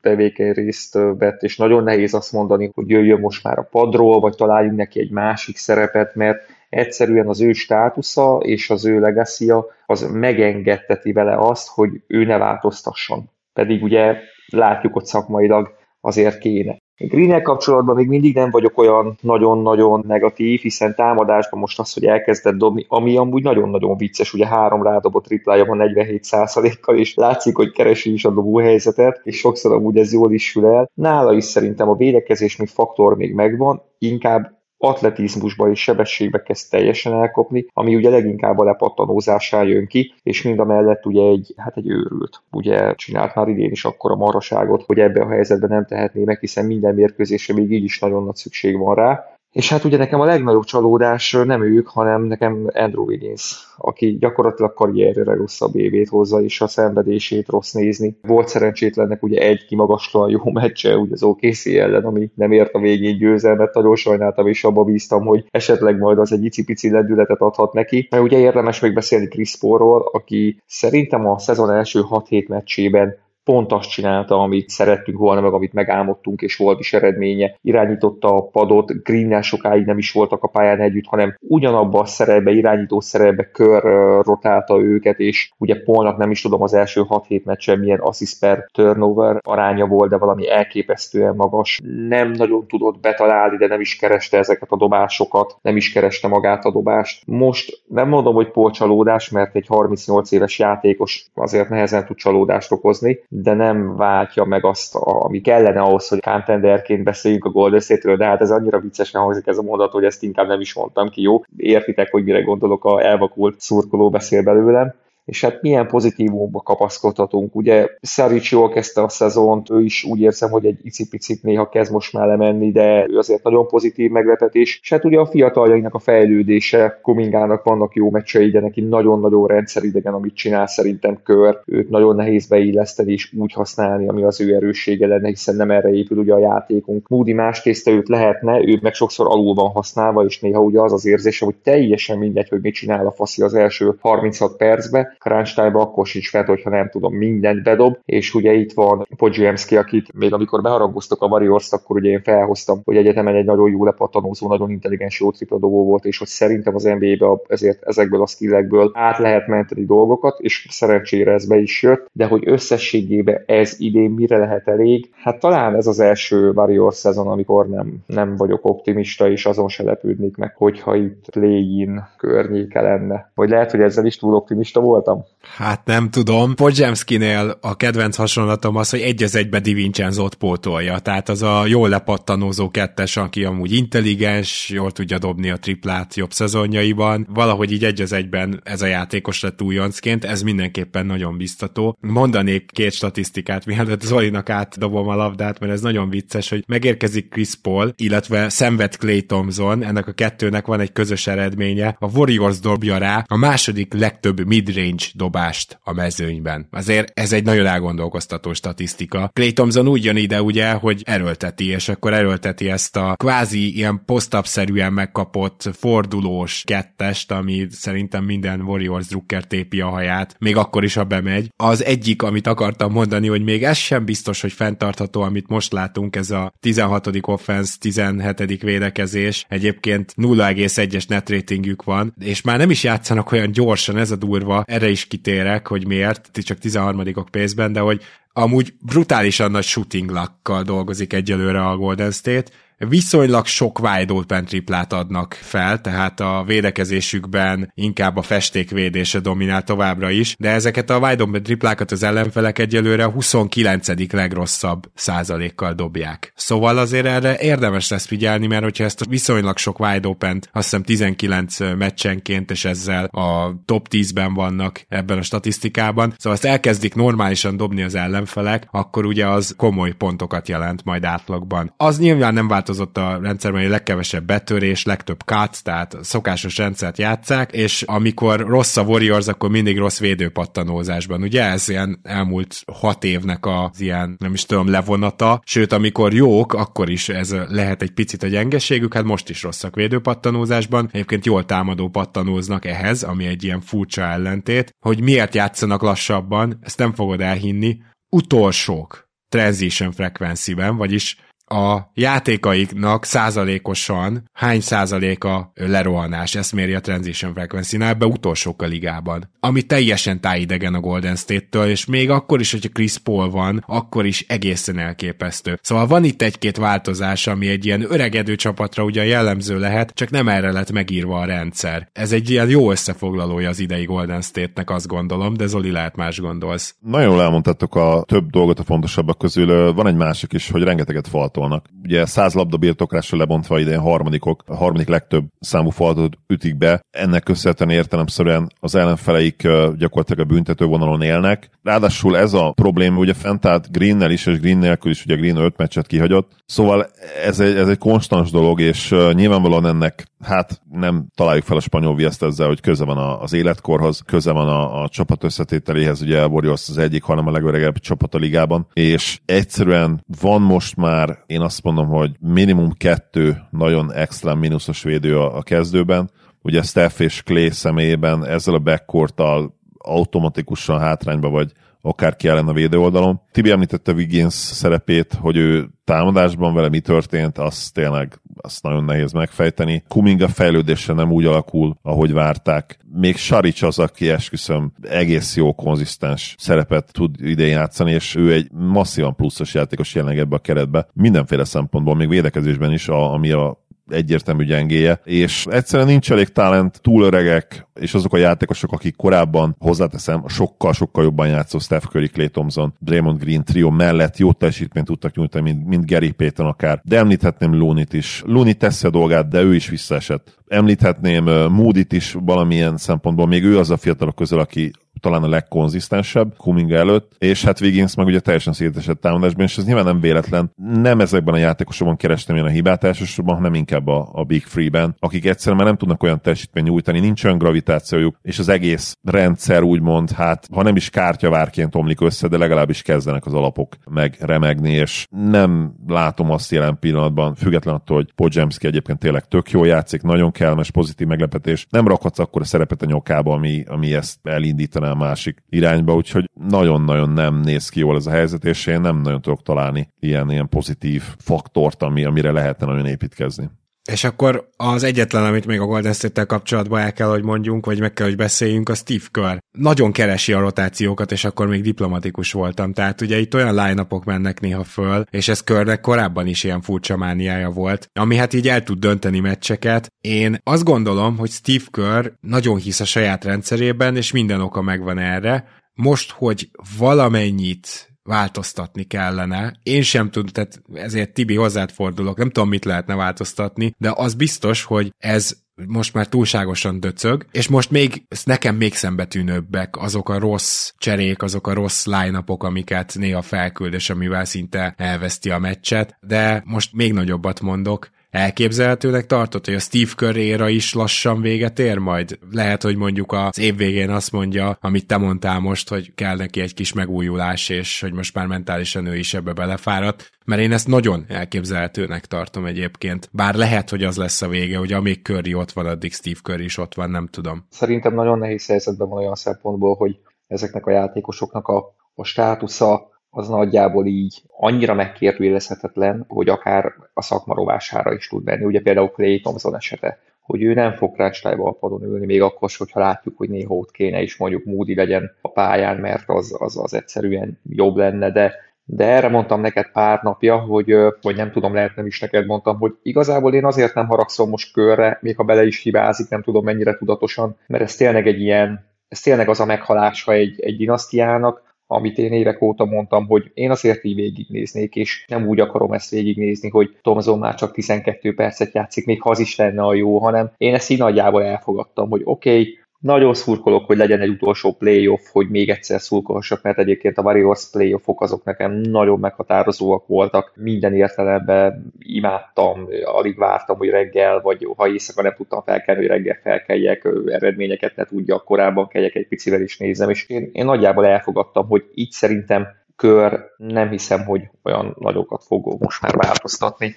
[0.00, 4.34] tevékeny részt vett, és nagyon nehéz azt mondani, hogy jöjjön most már a padról, vagy
[4.34, 9.52] találjunk neki egy másik szerepet, mert egyszerűen az ő státusza és az ő legacy
[9.86, 13.30] az megengedteti vele azt, hogy ő ne változtasson.
[13.52, 16.76] Pedig ugye látjuk, hogy szakmailag azért kéne.
[17.08, 22.54] Green kapcsolatban még mindig nem vagyok olyan nagyon-nagyon negatív, hiszen támadásban most az, hogy elkezdett
[22.54, 28.12] dobni, ami amúgy nagyon-nagyon vicces, ugye három rádobott triplája van 47%-kal, és látszik, hogy keresi
[28.12, 30.90] is a dobó helyzetet, és sokszor amúgy ez jól is sül el.
[30.94, 37.12] Nála is szerintem a védekezés, mint faktor még megvan, inkább atletizmusba és sebességbe kezd teljesen
[37.12, 41.76] elkopni, ami ugye leginkább a lepattanózásán jön ki, és mind a mellett ugye egy, hát
[41.76, 42.42] egy őrült.
[42.50, 46.38] Ugye csinált már idén is akkor a maraságot, hogy ebbe a helyzetben nem tehetné meg,
[46.38, 49.39] hiszen minden mérkőzésre még így is nagyon nagy szükség van rá.
[49.52, 54.74] És hát ugye nekem a legnagyobb csalódás nem ők, hanem nekem Andrew Wiggins, aki gyakorlatilag
[54.74, 58.16] karrierre rosszabb évét hozza, és a szenvedését rossz nézni.
[58.22, 62.78] Volt szerencsétlennek ugye egy kimagaslóan jó meccse, ugye az OKC ellen, ami nem ért a
[62.78, 67.72] végén győzelmet, nagyon sajnáltam, és abba bíztam, hogy esetleg majd az egy icipici lendületet adhat
[67.72, 68.06] neki.
[68.10, 73.16] Mert ugye érdemes még beszélni Chris Paulról, aki szerintem a szezon első 6-7 meccsében
[73.50, 77.58] pont azt csinálta, amit szerettünk volna, meg amit megálmodtunk, és volt is eredménye.
[77.62, 82.50] Irányította a padot, green sokáig nem is voltak a pályán együtt, hanem ugyanabba a szerepbe,
[82.50, 83.82] irányító szerepbe kör
[84.24, 88.66] rotálta őket, és ugye Polnak nem is tudom az első 6-7 meccsen milyen assist per
[88.72, 91.80] turnover aránya volt, de valami elképesztően magas.
[92.08, 96.64] Nem nagyon tudott betalálni, de nem is kereste ezeket a dobásokat, nem is kereste magát
[96.64, 97.22] a dobást.
[97.26, 102.72] Most nem mondom, hogy Paul csalódás, mert egy 38 éves játékos azért nehezen tud csalódást
[102.72, 108.16] okozni, de nem váltja meg azt, ami kellene ahhoz, hogy contenderként beszéljünk a Golden State-ről,
[108.16, 111.08] de hát ez annyira viccesen hangzik ez a mondat, hogy ezt inkább nem is mondtam
[111.08, 111.42] ki, jó?
[111.56, 114.94] Értitek, hogy mire gondolok, a elvakult szurkoló beszél belőlem
[115.30, 117.54] és hát milyen pozitívumba kapaszkodhatunk.
[117.54, 121.92] Ugye Szarics jól kezdte a szezont, ő is úgy érzem, hogy egy icipicit néha kezd
[121.92, 124.80] most már lemenni, de ő azért nagyon pozitív meglepetés.
[124.82, 130.14] És hát ugye a fiataljainak a fejlődése, Kumingának vannak jó meccsei, de neki nagyon-nagyon rendszeridegen,
[130.14, 131.60] amit csinál szerintem kör.
[131.66, 135.92] Őt nagyon nehéz beilleszteni és úgy használni, ami az ő erőssége lenne, hiszen nem erre
[135.92, 137.08] épül ugye a játékunk.
[137.08, 141.06] Moody másképp őt lehetne, ő meg sokszor alul van használva, és néha ugye az az
[141.06, 145.78] érzése, hogy teljesen mindegy, hogy mit csinál a faszi az első 36 percbe, crunch time
[145.80, 150.32] akkor sincs fent, hogyha nem tudom, mindent bedob, és ugye itt van Podziemski, akit még
[150.32, 154.70] amikor beharangoztak a warriors akkor ugye én felhoztam, hogy egyetemen egy nagyon jó lepattanózó, nagyon
[154.70, 159.18] intelligens jó tripla dobó volt, és hogy szerintem az NBA-be ezért ezekből a skillekből át
[159.18, 164.36] lehet menteni dolgokat, és szerencsére ez be is jött, de hogy összességében ez idén mire
[164.38, 169.46] lehet elég, hát talán ez az első Warriors szezon, amikor nem, nem vagyok optimista, és
[169.46, 173.30] azon se lepődnék meg, hogyha itt play-in környéke lenne.
[173.34, 175.24] Vagy lehet, hogy ezzel is túl optimista volt voltam?
[175.56, 176.54] Hát nem tudom.
[176.54, 180.98] Podzsemszkinél a kedvenc hasonlatom az, hogy egy az egybe Di Vincenzo-t pótolja.
[180.98, 186.32] Tehát az a jól lepattanózó kettes, aki amúgy intelligens, jól tudja dobni a triplát jobb
[186.32, 187.26] szezonjaiban.
[187.30, 191.96] Valahogy így egy az egyben ez a játékos lett újoncként, ez mindenképpen nagyon biztató.
[192.00, 197.54] Mondanék két statisztikát, mielőtt Zolinak átdobom a labdát, mert ez nagyon vicces, hogy megérkezik Chris
[197.54, 201.96] Paul, illetve szenved Clay Thompson, ennek a kettőnek van egy közös eredménye.
[201.98, 206.66] A Warriors dobja rá a második legtöbb midrange nincs dobást a mezőnyben.
[206.70, 209.30] Azért ez egy nagyon elgondolkoztató statisztika.
[209.32, 214.02] Clay Thompson úgy jön ide ugye, hogy erőlteti, és akkor erőlteti ezt a kvázi ilyen
[214.06, 220.94] posztapszerűen megkapott fordulós kettest, ami szerintem minden Warriors drukker tépi a haját, még akkor is,
[220.94, 221.48] ha bemegy.
[221.56, 226.16] Az egyik, amit akartam mondani, hogy még ez sem biztos, hogy fenntartható, amit most látunk,
[226.16, 227.08] ez a 16.
[227.20, 228.62] offense, 17.
[228.62, 229.44] védekezés.
[229.48, 234.64] Egyébként 0,1-es net ratingjük van, és már nem is játszanak olyan gyorsan, ez a durva,
[234.66, 238.02] erre is kitérek, hogy miért, ti csak 13-ok pénzben, de hogy
[238.32, 242.50] amúgy brutálisan nagy shooting lakkal dolgozik egyelőre a Golden State,
[242.88, 250.10] viszonylag sok wide open triplát adnak fel, tehát a védekezésükben inkább a festékvédése dominál továbbra
[250.10, 254.12] is, de ezeket a wide open triplákat az ellenfelek egyelőre a 29.
[254.12, 256.32] legrosszabb százalékkal dobják.
[256.36, 260.64] Szóval azért erre érdemes lesz figyelni, mert hogyha ezt a viszonylag sok wide open azt
[260.64, 266.94] hiszem 19 meccsenként, és ezzel a top 10-ben vannak ebben a statisztikában, szóval azt elkezdik
[266.94, 271.74] normálisan dobni az ellenfelek, akkor ugye az komoly pontokat jelent majd átlagban.
[271.76, 277.52] Az nyilván nem változott a rendszerben, hogy legkevesebb betörés, legtöbb cut, tehát szokásos rendszert játszák,
[277.52, 281.22] és amikor rossz a Warriors, akkor mindig rossz védőpattanózásban.
[281.22, 286.52] Ugye ez ilyen elmúlt hat évnek az ilyen, nem is tudom, levonata, sőt, amikor jók,
[286.52, 291.44] akkor is ez lehet egy picit a gyengeségük, hát most is rosszak védőpattanózásban, egyébként jól
[291.44, 297.20] támadó pattanóznak ehhez, ami egy ilyen furcsa ellentét, hogy miért játszanak lassabban, ezt nem fogod
[297.20, 297.78] elhinni,
[298.08, 301.16] utolsók transition frekvenciben, vagyis
[301.52, 309.30] a játékaiknak százalékosan hány százaléka lerohanás, ezt méri a transition frequency ebbe utolsók a ligában.
[309.40, 314.06] Ami teljesen tájidegen a Golden State-től, és még akkor is, hogyha Chris Paul van, akkor
[314.06, 315.58] is egészen elképesztő.
[315.62, 320.28] Szóval van itt egy-két változás, ami egy ilyen öregedő csapatra ugyan jellemző lehet, csak nem
[320.28, 321.88] erre lett megírva a rendszer.
[321.92, 326.20] Ez egy ilyen jó összefoglalója az idei Golden State-nek, azt gondolom, de Zoli lehet más
[326.20, 326.74] gondolsz.
[326.80, 329.72] Nagyon jól elmondtátok a több dolgot a fontosabbak közül.
[329.72, 331.66] Van egy másik is, hogy rengeteget faltol faltolnak.
[331.84, 336.80] Ugye 100 labda birtoklásra lebontva idén harmadikok, a harmadik legtöbb számú faltot ütik be.
[336.90, 339.42] Ennek köszönhetően értelemszerűen az ellenfeleik
[339.76, 340.66] gyakorlatilag a büntető
[341.00, 341.50] élnek.
[341.62, 345.36] Ráadásul ez a probléma ugye fent állt Greennel is, és Green nélkül is ugye Green
[345.36, 346.32] 5 meccset kihagyott.
[346.46, 346.86] Szóval
[347.24, 351.94] ez egy, ez egy konstans dolog, és nyilvánvalóan ennek hát nem találjuk fel a spanyol
[351.94, 356.28] viaszt ezzel, hogy köze van az életkorhoz, köze van a, a csapat összetételéhez, ugye a
[356.52, 361.62] az egyik, hanem a legöregebb csapat a ligában, és egyszerűen van most már én azt
[361.62, 366.10] mondom, hogy minimum kettő nagyon extra mínuszos védő a, a kezdőben.
[366.42, 372.52] Ugye Steph és Clay személyében ezzel a backcourttal automatikusan hátrányba vagy akár ki ellen a
[372.52, 373.20] védő oldalon.
[373.32, 379.12] Tibi említette Wiggins szerepét, hogy ő támadásban vele mi történt, az tényleg azt nagyon nehéz
[379.12, 379.84] megfejteni.
[379.88, 382.78] Kuminga fejlődése nem úgy alakul, ahogy várták.
[382.92, 388.50] Még Saric az, aki esküszöm egész jó, konzisztens szerepet tud ide játszani, és ő egy
[388.52, 390.86] masszívan pluszos játékos jelenleg ebbe a keretbe.
[390.92, 396.80] Mindenféle szempontból, még védekezésben is, a, ami a egyértelmű gyengéje, és egyszerűen nincs elég talent,
[396.82, 402.28] túl öregek, és azok a játékosok, akik korábban hozzáteszem, sokkal-sokkal jobban játszó Steph Curry, Clay
[402.28, 406.80] Thompson, Draymond Green trio mellett jó teljesítményt tudtak nyújtani, mint, mint Gary Payton akár.
[406.84, 408.22] De említhetném Looney-t is.
[408.26, 410.38] Looney teszi a dolgát, de ő is visszaesett.
[410.48, 416.36] Említhetném Moody-t is valamilyen szempontból, még ő az a fiatalok közül, aki talán a legkonzisztensebb
[416.36, 420.52] Kuminga előtt, és hát Wiggins meg ugye teljesen szétesett támadásban, és ez nyilván nem véletlen.
[420.56, 424.96] Nem ezekben a játékosokban kerestem én a hibát elsősorban, hanem inkább a, a Big Free-ben,
[424.98, 429.62] akik egyszerűen már nem tudnak olyan teljesítményt nyújtani, nincs olyan gravitációjuk, és az egész rendszer
[429.62, 434.72] úgymond, hát ha nem is kártyavárként omlik össze, de legalábbis kezdenek az alapok meg remegni,
[434.72, 440.02] és nem látom azt jelen pillanatban, független attól, hogy Podzsemski egyébként tényleg tök jó játszik,
[440.02, 441.66] nagyon kellemes, pozitív meglepetés.
[441.70, 446.30] Nem rakhatsz akkor a szerepet a nyokába, ami, ami ezt elindítaná a másik irányba, úgyhogy
[446.34, 450.30] nagyon-nagyon nem néz ki jól ez a helyzet, és én nem nagyon tudok találni ilyen,
[450.30, 453.50] ilyen pozitív faktort, ami, amire lehetne nagyon építkezni.
[453.88, 457.80] És akkor az egyetlen, amit még a Golden State-tel kapcsolatban el kell, hogy mondjunk, vagy
[457.80, 459.36] meg kell, hogy beszéljünk, a Steve Kerr.
[459.50, 462.72] Nagyon keresi a rotációkat, és akkor még diplomatikus voltam.
[462.72, 466.96] Tehát ugye itt olyan line mennek néha föl, és ez Körnek korábban is ilyen furcsa
[466.96, 469.92] mániája volt, ami hát így el tud dönteni meccseket.
[470.00, 474.98] Én azt gondolom, hogy Steve Kerr nagyon hisz a saját rendszerében, és minden oka megvan
[474.98, 475.44] erre.
[475.74, 479.58] Most, hogy valamennyit változtatni kellene.
[479.62, 484.14] Én sem tudom, tehát ezért Tibi hozzád fordulok, nem tudom, mit lehetne változtatni, de az
[484.14, 485.36] biztos, hogy ez
[485.66, 491.46] most már túlságosan döcög, és most még nekem még szembetűnőbbek azok a rossz cserék, azok
[491.46, 496.92] a rossz line amiket néha felküld, és amivel szinte elveszti a meccset, de most még
[496.92, 502.18] nagyobbat mondok, elképzelhetőnek tartott, hogy a Steve Curryra is lassan véget ér majd?
[502.30, 506.40] Lehet, hogy mondjuk az év végén azt mondja, amit te mondtál most, hogy kell neki
[506.40, 510.66] egy kis megújulás, és hogy most már mentálisan ő is ebbe belefáradt, mert én ezt
[510.66, 513.08] nagyon elképzelhetőnek tartom egyébként.
[513.12, 516.44] Bár lehet, hogy az lesz a vége, hogy amíg Curry ott van, addig Steve Curry
[516.44, 517.46] is ott van, nem tudom.
[517.50, 523.28] Szerintem nagyon nehéz helyzetben van olyan szempontból, hogy ezeknek a játékosoknak a, a státusza az
[523.28, 528.44] nagyjából így annyira megkérdőjelezhetetlen, hogy akár a szakma rovására is tud menni.
[528.44, 532.50] Ugye például Clay Thompson esete, hogy ő nem fog krácstájba a padon ülni, még akkor,
[532.58, 536.56] hogyha látjuk, hogy néha ott kéne is mondjuk Moody legyen a pályán, mert az, az,
[536.56, 541.54] az egyszerűen jobb lenne, de de erre mondtam neked pár napja, hogy, vagy nem tudom,
[541.54, 545.22] lehet nem is neked mondtam, hogy igazából én azért nem haragszom most körre, még ha
[545.22, 549.40] bele is hibázik, nem tudom mennyire tudatosan, mert ez tényleg egy ilyen, ez tényleg az
[549.40, 554.74] a meghalása egy, egy dinasztiának, amit én évek óta mondtam, hogy én azért így végignéznék,
[554.74, 559.10] és nem úgy akarom ezt végignézni, hogy Tomzon már csak 12 percet játszik, még ha
[559.10, 563.14] az is lenne a jó, hanem én ezt így nagyjából elfogadtam, hogy oké, okay, nagyon
[563.14, 568.00] szurkolok, hogy legyen egy utolsó playoff, hogy még egyszer szurkolhassak, mert egyébként a Warriors playoffok
[568.00, 570.32] azok nekem nagyon meghatározóak voltak.
[570.34, 576.18] Minden értelemben imádtam, alig vártam, hogy reggel, vagy ha éjszaka nem tudtam felkelni, hogy reggel
[576.22, 581.46] felkeljek, eredményeket ne tudjak, korábban keljek egy picivel is nézem, és én, én nagyjából elfogadtam,
[581.46, 586.76] hogy így szerintem kör nem hiszem, hogy olyan nagyokat fog most már változtatni,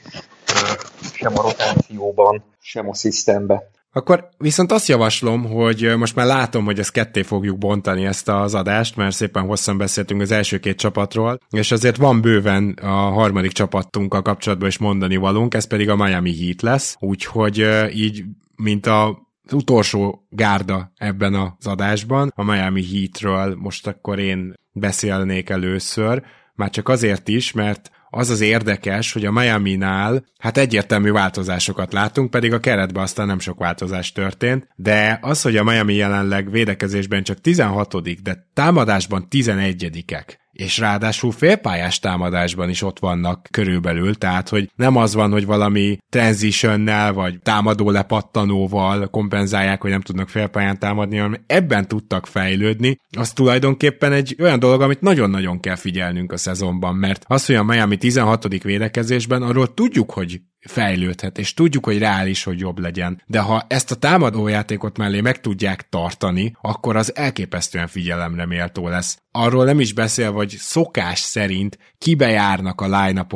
[1.14, 3.72] sem a rotációban, sem a szisztembe.
[3.96, 8.54] Akkor viszont azt javaslom, hogy most már látom, hogy ezt ketté fogjuk bontani ezt az
[8.54, 13.52] adást, mert szépen hosszan beszéltünk az első két csapatról, és azért van bőven a harmadik
[13.52, 18.24] csapattunkkal kapcsolatban is mondani valunk, ez pedig a Miami Heat lesz, úgyhogy így,
[18.56, 25.50] mint a az utolsó gárda ebben az adásban, a Miami Heatről most akkor én beszélnék
[25.50, 26.24] először,
[26.56, 32.30] már csak azért is, mert az az érdekes, hogy a Miami-nál hát egyértelmű változásokat látunk,
[32.30, 37.24] pedig a keretben aztán nem sok változás történt, de az, hogy a Miami jelenleg védekezésben
[37.24, 44.72] csak 16 de támadásban 11-ek, és ráadásul félpályás támadásban is ott vannak körülbelül, tehát hogy
[44.76, 51.18] nem az van, hogy valami transitionnel vagy támadó lepattanóval kompenzálják, hogy nem tudnak félpályán támadni,
[51.18, 56.96] hanem ebben tudtak fejlődni, az tulajdonképpen egy olyan dolog, amit nagyon-nagyon kell figyelnünk a szezonban,
[56.96, 58.64] mert az, hogy a Miami 16.
[58.64, 63.22] védekezésben, arról tudjuk, hogy fejlődhet, és tudjuk, hogy reális, hogy jobb legyen.
[63.26, 69.18] De ha ezt a támadójátékot mellé meg tudják tartani, akkor az elképesztően figyelemre méltó lesz.
[69.32, 73.28] Arról nem is beszél, hogy szokás szerint kibejárnak a line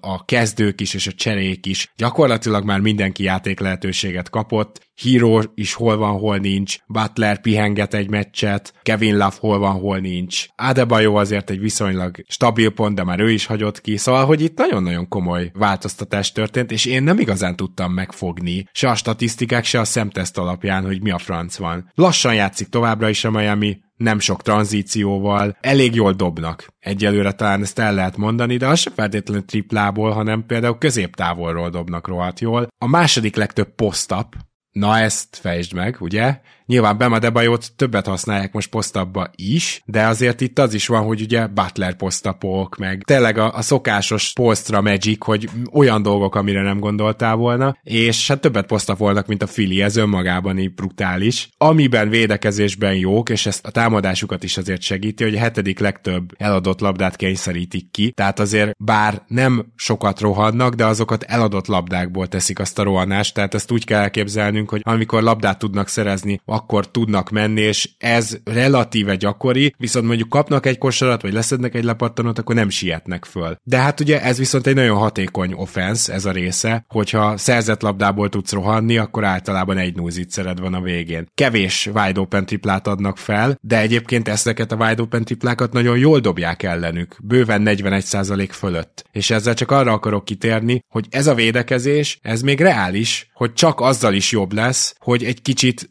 [0.00, 1.92] a kezdők is és a cserék is.
[1.96, 8.10] Gyakorlatilag már mindenki játék lehetőséget kapott, Hero is hol van, hol nincs, Butler pihenget egy
[8.10, 10.46] meccset, Kevin Love hol van, hol nincs.
[10.56, 14.58] Adebayo azért egy viszonylag stabil pont, de már ő is hagyott ki, szóval, hogy itt
[14.58, 19.84] nagyon-nagyon komoly változtatás történt, és én nem igazán tudtam megfogni, se a statisztikák, se a
[19.84, 21.90] szemteszt alapján, hogy mi a franc van.
[21.94, 26.66] Lassan játszik továbbra is a Miami, nem sok tranzícióval, elég jól dobnak.
[26.78, 32.06] Egyelőre talán ezt el lehet mondani, de az sem feltétlenül triplából, hanem például középtávolról dobnak
[32.06, 32.66] rohadt jól.
[32.78, 34.36] A második legtöbb posztap,
[34.72, 36.40] Na ezt fejtsd meg, ugye?
[36.66, 41.20] Nyilván Bema Debajót többet használják most posztabba is, de azért itt az is van, hogy
[41.20, 46.78] ugye Butler posztapok, meg tényleg a, a szokásos posztra Magic, hogy olyan dolgok, amire nem
[46.78, 51.48] gondoltál volna, és hát többet posztapolnak, mint a Fili, ez önmagában így brutális.
[51.58, 56.80] Amiben védekezésben jók, és ezt a támadásukat is azért segíti, hogy a hetedik legtöbb eladott
[56.80, 62.78] labdát kényszerítik ki, tehát azért bár nem sokat rohannak, de azokat eladott labdákból teszik azt
[62.78, 67.60] a rohanást, tehát ezt úgy kell elképzelnünk, hogy amikor labdát tudnak szerezni, akkor tudnak menni,
[67.60, 72.68] és ez relatíve gyakori, viszont mondjuk kapnak egy kosarat, vagy leszednek egy lepattanót, akkor nem
[72.68, 73.56] sietnek föl.
[73.62, 78.28] De hát ugye ez viszont egy nagyon hatékony offense, ez a része, hogyha szerzett labdából
[78.28, 81.26] tudsz rohanni, akkor általában egy núzicszered van a végén.
[81.34, 86.18] Kevés wide open triplát adnak fel, de egyébként ezeket a wide open triplákat nagyon jól
[86.18, 89.04] dobják ellenük, bőven 41% fölött.
[89.12, 93.80] És ezzel csak arra akarok kitérni, hogy ez a védekezés, ez még reális, hogy csak
[93.80, 95.90] azzal is jobb lesz, hogy egy kicsit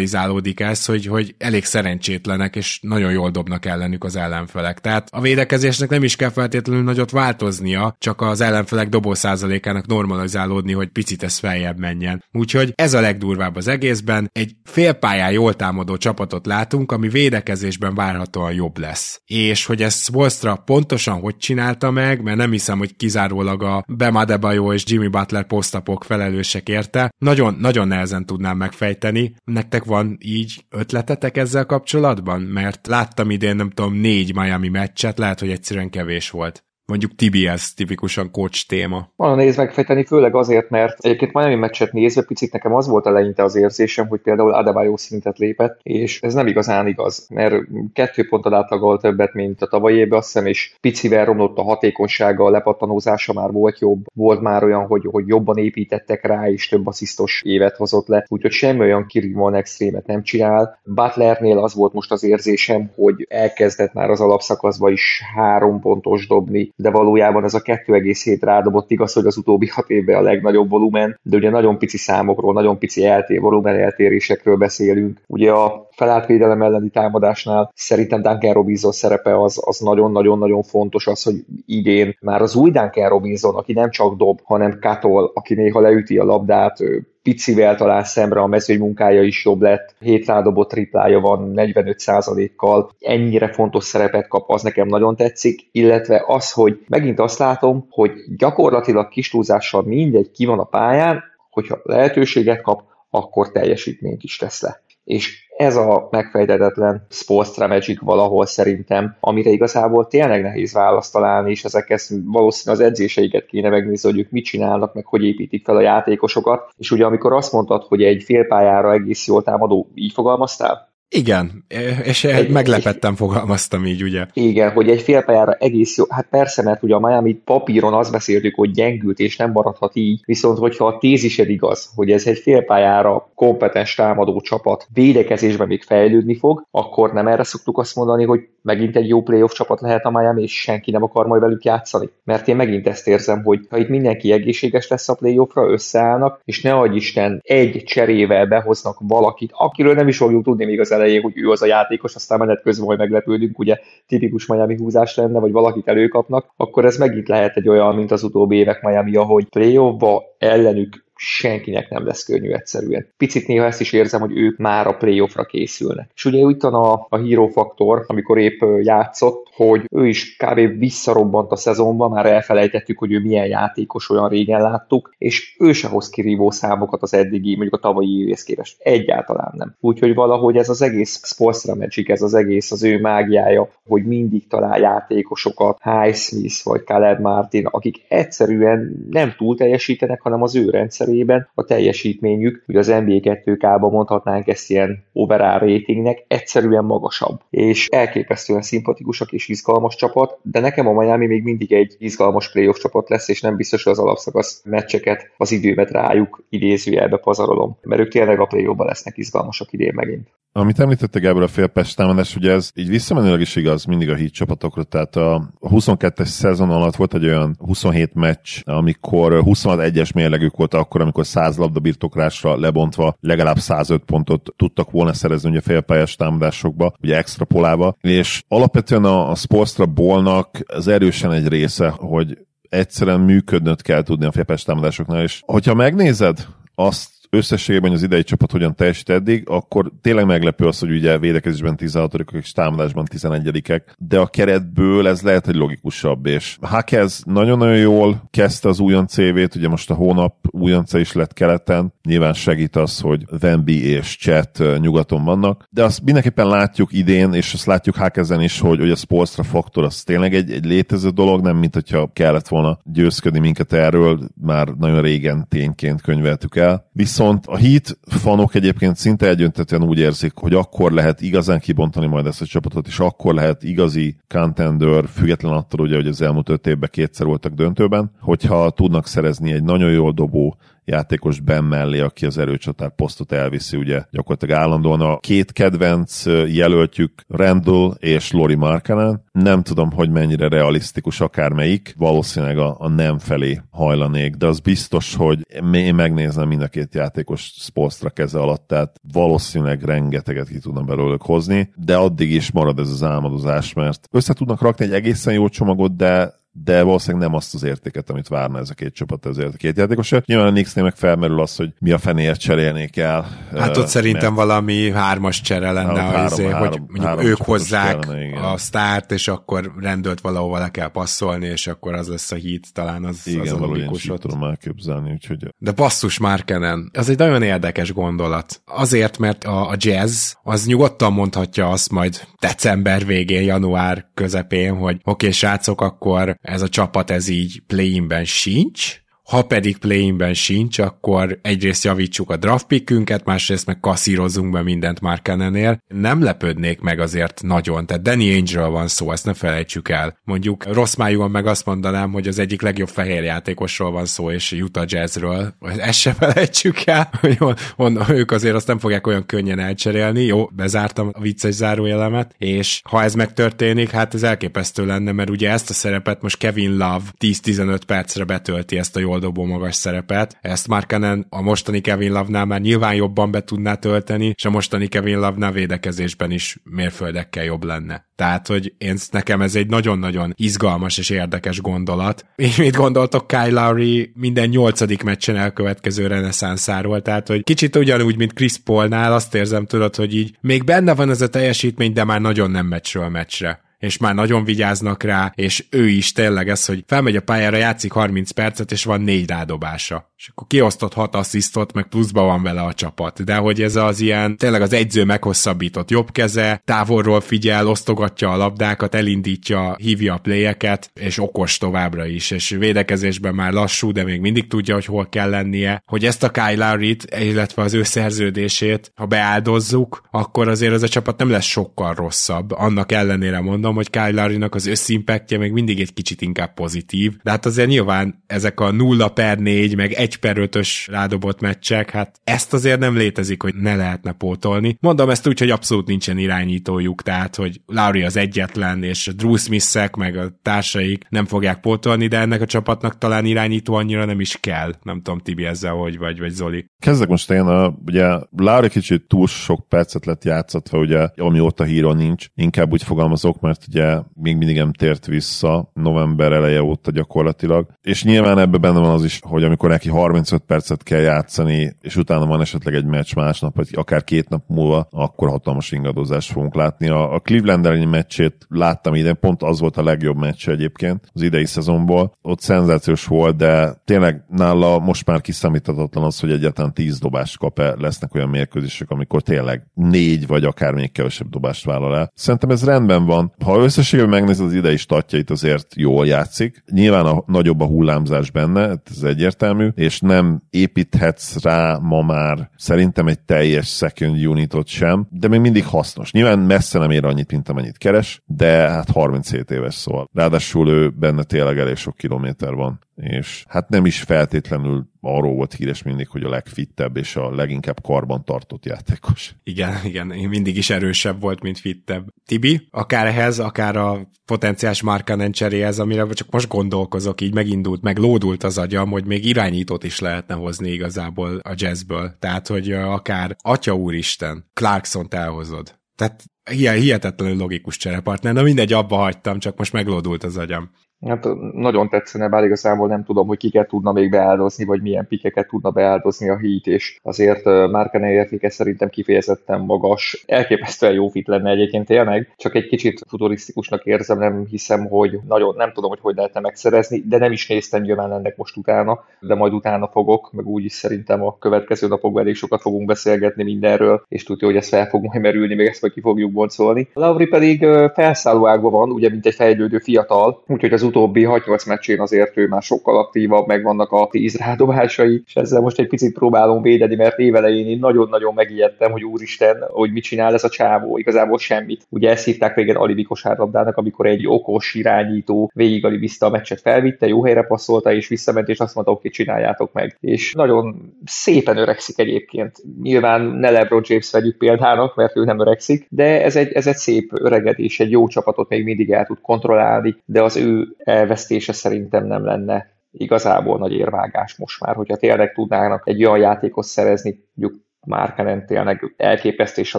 [0.00, 4.78] normalizálódik ez, hogy, hogy elég szerencsétlenek, és nagyon jól dobnak ellenük az ellenfelek.
[4.80, 10.88] Tehát a védekezésnek nem is kell feltétlenül nagyot változnia, csak az ellenfelek dobószázalékának normalizálódni, hogy
[10.88, 12.24] picit ez feljebb menjen.
[12.32, 14.30] Úgyhogy ez a legdurvább az egészben.
[14.32, 19.20] Egy félpályán jól támadó csapatot látunk, ami védekezésben várhatóan jobb lesz.
[19.26, 24.24] És hogy ezt Wolstra pontosan hogy csinálta meg, mert nem hiszem, hogy kizárólag a Bema
[24.24, 30.64] Debajo és Jimmy Butler posztapok felelősek érte, nagyon, nagyon nehezen tudnám megfejteni, Nektek van így
[30.68, 32.40] ötletetek ezzel kapcsolatban?
[32.40, 37.74] Mert láttam idén, nem tudom, négy Miami meccset, lehet, hogy egyszerűen kevés volt mondjuk TBS
[37.74, 39.08] tipikusan coach téma.
[39.16, 43.42] Van néz megfejteni, főleg azért, mert egyébként Miami meccset nézve picit nekem az volt eleinte
[43.42, 47.54] az érzésem, hogy például Adebayo szintet lépett, és ez nem igazán igaz, mert
[47.92, 52.44] kettő ponttal átlagol többet, mint a tavalyi évben, azt hiszem, és picivel romlott a hatékonysága,
[52.44, 56.86] a lepattanózása már volt jobb, volt már olyan, hogy, hogy jobban építettek rá, és több
[56.86, 60.78] asszisztos évet hozott le, úgyhogy semmi olyan kirívóan extrémet nem csinál.
[60.84, 66.72] Butlernél az volt most az érzésem, hogy elkezdett már az alapszakaszba is három pontos dobni,
[66.80, 71.18] de valójában ez a 2,7 rádobott igaz, hogy az utóbbi hat évben a legnagyobb volumen,
[71.22, 75.20] de ugye nagyon pici számokról, nagyon pici eltér, volumen eltérésekről beszélünk.
[75.26, 81.34] Ugye a felálltvédelem elleni támadásnál szerintem Duncan Robinson szerepe az, az nagyon-nagyon-nagyon fontos az, hogy
[81.66, 86.18] idén már az új Duncan Robinson, aki nem csak dob, hanem katol, aki néha leüti
[86.18, 86.78] a labdát,
[87.22, 93.52] picivel talán szemre a mezőny munkája is jobb lett, 7 rádobott triplája van 45%-kal, ennyire
[93.52, 99.08] fontos szerepet kap, az nekem nagyon tetszik, illetve az, hogy megint azt látom, hogy gyakorlatilag
[99.08, 104.82] kis túlzással mindegy ki van a pályán, hogyha lehetőséget kap, akkor teljesítményt is tesz le.
[105.10, 111.64] És ez a megfejtetetlen sports magic valahol szerintem, amire igazából tényleg nehéz választ találni, és
[111.64, 115.80] ezekhez valószínűleg az edzéseiket kéne megnézni, hogy ők mit csinálnak, meg hogy építik fel a
[115.80, 116.72] játékosokat.
[116.76, 120.89] És ugye amikor azt mondtad, hogy egy félpályára egész jól támadó, így fogalmaztál?
[121.12, 121.64] Igen,
[122.04, 124.26] és egy, meglepettem fogalmaztam így, ugye?
[124.32, 128.54] Igen, hogy egy félpályára egész jó, hát persze, mert ugye a Miami papíron azt beszéltük,
[128.54, 133.30] hogy gyengült és nem maradhat így, viszont hogyha a tézised igaz, hogy ez egy félpályára
[133.34, 138.96] kompetens támadó csapat védekezésben még fejlődni fog, akkor nem erre szoktuk azt mondani, hogy megint
[138.96, 142.08] egy jó playoff csapat lehet a Miami, és senki nem akar majd velük játszani.
[142.24, 146.62] Mert én megint ezt érzem, hogy ha itt mindenki egészséges lesz a playoffra, összeállnak, és
[146.62, 151.22] ne adj Isten, egy cserével behoznak valakit, akiről nem is fogjuk tudni még az elején,
[151.22, 155.38] hogy ő az a játékos, aztán menet közben majd meglepődünk, ugye tipikus Miami húzás lenne,
[155.38, 159.48] vagy valakit előkapnak, akkor ez megint lehet egy olyan, mint az utóbbi évek Miami, ahogy
[159.48, 163.06] playoffba ellenük senkinek nem lesz könnyű egyszerűen.
[163.16, 166.10] Picit néha ezt is érzem, hogy ők már a playoffra készülnek.
[166.14, 170.78] És ugye úgy a, a hero faktor, amikor épp játszott, hogy ő is kb.
[170.78, 175.88] visszarobbant a szezonban, már elfelejtettük, hogy ő milyen játékos, olyan régen láttuk, és ő se
[175.88, 178.76] hoz kirívó számokat az eddigi, mondjuk a tavalyi évhez képest.
[178.78, 179.74] Egyáltalán nem.
[179.80, 184.46] Úgyhogy valahogy ez az egész Sportsra Magic, ez az egész az ő mágiája, hogy mindig
[184.46, 190.70] talál játékosokat, Highsmith vagy Caleb Martin, akik egyszerűen nem túl teljesítenek, hanem az ő
[191.10, 197.40] rendszerében a teljesítményük, ugye az NBA 2K-ban mondhatnánk ezt ilyen overall ratingnek, egyszerűen magasabb.
[197.50, 202.78] És elképesztően szimpatikusak és izgalmas csapat, de nekem a Miami még mindig egy izgalmas playoff
[202.78, 208.00] csapat lesz, és nem biztos, hogy az alapszakasz meccseket, az időmet rájuk idézőjelbe pazarolom, mert
[208.00, 210.28] ők tényleg a playoffban lesznek izgalmasak idén megint.
[210.52, 214.30] Amit említette Gábor a félpest támadás, ugye ez így visszamenőleg is igaz mindig a híd
[214.30, 220.74] csapatokra, tehát a 22-es szezon alatt volt egy olyan 27 meccs, amikor 26-1-es mérlegük volt
[220.74, 226.92] akkor, amikor 100 labda birtoklásra lebontva legalább 105 pontot tudtak volna szerezni ugye félpályás támadásokba,
[227.02, 232.38] ugye extrapolálva, és alapvetően a, a Sportstra Ballnak az erősen egy része, hogy
[232.68, 238.50] egyszerűen működnöd kell tudni a félpályás támadásoknál, és hogyha megnézed azt összességében az idei csapat
[238.50, 244.18] hogyan teljesít eddig, akkor tényleg meglepő az, hogy ugye védekezésben 16 és támadásban 11-ek, de
[244.18, 249.90] a keretből ez lehet egy logikusabb, és Hakez nagyon-nagyon jól kezdte az CV-t, ugye most
[249.90, 255.68] a hónap újonca is lett keleten, nyilván segít az, hogy Wemby és Chet nyugaton vannak,
[255.70, 259.84] de azt mindenképpen látjuk idén, és azt látjuk Hakezen is, hogy, hogy a Spolstra faktor
[259.84, 264.68] az tényleg egy, egy létező dolog, nem mint hogyha kellett volna győzködni minket erről, már
[264.68, 266.88] nagyon régen tényként könyveltük el.
[266.92, 272.06] Viszont Viszont a Heat fanok egyébként szinte egyöntetően úgy érzik, hogy akkor lehet igazán kibontani
[272.06, 276.48] majd ezt a csapatot, és akkor lehet igazi contender, független attól ugye, hogy az elmúlt
[276.48, 282.00] öt évben kétszer voltak döntőben, hogyha tudnak szerezni egy nagyon jól dobó játékos Ben mellé,
[282.00, 288.54] aki az erőcsatár posztot elviszi, ugye gyakorlatilag állandóan a két kedvenc jelöltjük Randall és Lori
[288.54, 289.24] Markanen.
[289.32, 295.14] Nem tudom, hogy mennyire realisztikus akármelyik, valószínűleg a, a nem felé hajlanék, de az biztos,
[295.14, 300.86] hogy én megnézem mind a két játékos Spolstra keze alatt, tehát valószínűleg rengeteget ki tudnak
[300.86, 305.34] belőlük hozni, de addig is marad ez az álmodozás, mert össze tudnak rakni egy egészen
[305.34, 309.26] jó csomagot, de de valószínűleg nem azt az értéket, amit várna ez a két csapat
[309.26, 310.10] ezért a két játékos.
[310.10, 313.28] Nyilván a Knicksnél meg felmerül az, hogy mi a fenéért cserélnék el.
[313.56, 314.46] Hát ott szerintem mert...
[314.46, 319.12] valami hármas csere lenne, három, azért, három, hogy mondjuk három ők hozzák kellene, a sztárt,
[319.12, 323.26] és akkor rendőrt valahova le kell passzolni, és akkor az lesz a hit, talán az,
[323.26, 324.04] igen, az a logikus.
[324.04, 325.54] Igen, tudom elképzelni, úgyhogy...
[325.58, 328.62] De basszus Markenen, az egy nagyon érdekes gondolat.
[328.66, 334.94] Azért, mert a, a jazz az nyugodtan mondhatja azt majd december végén, január közepén, hogy
[334.94, 340.78] oké, okay, srácok, akkor ez a csapat ez így play-inben sincs, ha pedig play sincs,
[340.78, 345.78] akkor egyrészt javítsuk a draft pickünket, másrészt meg kasszírozzunk be mindent Markanenél.
[345.88, 350.18] Nem lepődnék meg azért nagyon, tehát Danny ainge van szó, ezt ne felejtsük el.
[350.24, 354.52] Mondjuk rossz májúan meg azt mondanám, hogy az egyik legjobb fehér játékosról van szó, és
[354.52, 355.54] Utah Jazzről.
[355.60, 357.38] Ezt se felejtsük el, hogy
[357.76, 360.22] on, ők azért azt nem fogják olyan könnyen elcserélni.
[360.22, 365.50] Jó, bezártam a vicces zárójelemet, és ha ez megtörténik, hát ez elképesztő lenne, mert ugye
[365.50, 370.38] ezt a szerepet most Kevin Love 10-15 percre betölti ezt a jól dobó magas szerepet.
[370.40, 374.86] Ezt Markanen a mostani Kevin Love-nál már nyilván jobban be tudná tölteni, és a mostani
[374.86, 378.08] Kevin Love-nál védekezésben is mérföldekkel jobb lenne.
[378.16, 382.24] Tehát, hogy én, nekem ez egy nagyon-nagyon izgalmas és érdekes gondolat.
[382.36, 387.02] És mit gondoltok Kyle Lowry minden nyolcadik meccsen elkövetkező reneszánszáról?
[387.02, 391.10] Tehát, hogy kicsit ugyanúgy, mint Chris Paulnál azt érzem, tudod, hogy így még benne van
[391.10, 395.64] ez a teljesítmény, de már nagyon nem meccsről meccsre és már nagyon vigyáznak rá, és
[395.70, 400.12] ő is tényleg ez, hogy felmegy a pályára, játszik 30 percet, és van négy rádobása.
[400.16, 403.24] És akkor kiosztott hat asszisztot, meg pluszba van vele a csapat.
[403.24, 408.36] De hogy ez az ilyen, tényleg az egyző meghosszabbított jobb keze, távolról figyel, osztogatja a
[408.36, 414.20] labdákat, elindítja, hívja a playeket, és okos továbbra is, és védekezésben már lassú, de még
[414.20, 415.82] mindig tudja, hogy hol kell lennie.
[415.86, 420.88] Hogy ezt a Kyle Lowry-t, illetve az ő szerződését, ha beáldozzuk, akkor azért ez a
[420.88, 422.50] csapat nem lesz sokkal rosszabb.
[422.52, 427.16] Annak ellenére mondom, mondom, hogy Kyle Lowry-nak az összimpektje még mindig egy kicsit inkább pozitív,
[427.22, 431.90] de hát azért nyilván ezek a 0 per 4, meg 1 per 5-ös rádobott meccsek,
[431.90, 434.76] hát ezt azért nem létezik, hogy ne lehetne pótolni.
[434.80, 439.96] Mondom ezt úgy, hogy abszolút nincsen irányítójuk, tehát, hogy Lowry az egyetlen, és Drew smith
[439.96, 444.36] meg a társaik nem fogják pótolni, de ennek a csapatnak talán irányító annyira nem is
[444.40, 444.74] kell.
[444.82, 446.66] Nem tudom, Tibi ezzel hogy vagy, vagy Zoli.
[446.78, 451.96] Kezdek most én, a, ugye Lowry kicsit túl sok percet lett játszatva, ugye amióta híron
[451.96, 456.90] nincs, inkább úgy fogalmazok, mert mert ugye még mindig nem tért vissza november eleje óta
[456.90, 457.66] gyakorlatilag.
[457.82, 461.96] És nyilván ebben benne van az is, hogy amikor neki 35 percet kell játszani, és
[461.96, 466.54] utána van esetleg egy meccs másnap, vagy akár két nap múlva, akkor hatalmas ingadozást fogunk
[466.54, 466.88] látni.
[466.88, 471.46] A, Cleveland elleni meccsét láttam idén, pont az volt a legjobb meccs egyébként az idei
[471.46, 472.12] szezonból.
[472.22, 477.74] Ott szenzációs volt, de tényleg nála most már kiszámíthatatlan az, hogy egyáltalán 10 dobást kap-e,
[477.78, 482.10] lesznek olyan mérkőzések, amikor tényleg négy vagy akár még kevesebb dobást vállal el.
[482.14, 483.32] Szerintem ez rendben van.
[483.44, 486.64] Ha ha összességében megnézed az idei statjait, azért jól játszik.
[486.72, 493.06] Nyilván a nagyobb a hullámzás benne, ez egyértelmű, és nem építhetsz rá ma már szerintem
[493.06, 496.12] egy teljes second unitot sem, de még mindig hasznos.
[496.12, 500.08] Nyilván messze nem ér annyit, mint amennyit keres, de hát 37 éves szól.
[500.12, 505.54] Ráadásul ő benne tényleg elég sok kilométer van és hát nem is feltétlenül arról volt
[505.54, 509.34] híres mindig, hogy a legfittebb és a leginkább karban tartott játékos.
[509.42, 512.08] Igen, igen, mindig is erősebb volt, mint fittebb.
[512.26, 517.98] Tibi, akár ehhez, akár a potenciális Markanen cseréhez, amire csak most gondolkozok, így megindult, meg
[517.98, 522.16] lódult az agyam, hogy még irányítót is lehetne hozni igazából a jazzből.
[522.18, 525.78] Tehát, hogy akár Atya úristen, Clarkson-t elhozod.
[525.96, 530.70] Tehát hihetetlenül logikus cserepartner, de mindegy, abba hagytam, csak most meglódult az agyam.
[531.06, 535.48] Hát nagyon tetszene, bár igazából nem tudom, hogy kiket tudna még beáldozni, vagy milyen pikeket
[535.48, 540.24] tudna beáldozni a hit, és azért Márkene értéke szerintem kifejezetten magas.
[540.26, 545.54] Elképesztően jó fit lenne egyébként tényleg, csak egy kicsit futurisztikusnak érzem, nem hiszem, hogy nagyon,
[545.56, 549.34] nem tudom, hogy hogy lehetne megszerezni, de nem is néztem nyilván ennek most utána, de
[549.34, 554.04] majd utána fogok, meg úgy is szerintem a következő napokban elég sokat fogunk beszélgetni mindenről,
[554.08, 556.88] és tudja, hogy ez fel fog majd merülni, még ezt majd ki fogjuk boncolni.
[556.92, 562.36] Lauri pedig felszálló van, ugye, mint egy fejlődő fiatal, úgyhogy az utóbbi 6-8 meccsén azért
[562.36, 566.94] ő már sokkal aktívabb, megvannak a 10 rádobásai, és ezzel most egy picit próbálom védeni,
[566.94, 571.86] mert évelején én nagyon-nagyon megijedtem, hogy úristen, hogy mit csinál ez a csávó, igazából semmit.
[571.88, 577.06] Ugye ezt hívták régen alibi kosárlabdának, amikor egy okos irányító végig alibizta a meccset, felvitte,
[577.06, 579.96] jó helyre passzolta, és visszament, és azt mondta, hogy csináljátok meg.
[580.00, 582.56] És nagyon szépen öregszik egyébként.
[582.82, 586.76] Nyilván ne LeBron James vegyük példának, mert ő nem öregszik, de ez egy, ez egy
[586.76, 592.06] szép öregedés, egy jó csapatot még mindig el tud kontrollálni, de az ő elvesztése szerintem
[592.06, 597.62] nem lenne igazából nagy érvágás most már, hogyha tényleg tudnának egy olyan játékot szerezni, mondjuk
[597.86, 599.78] Márkenen tényleg elképesztő, és a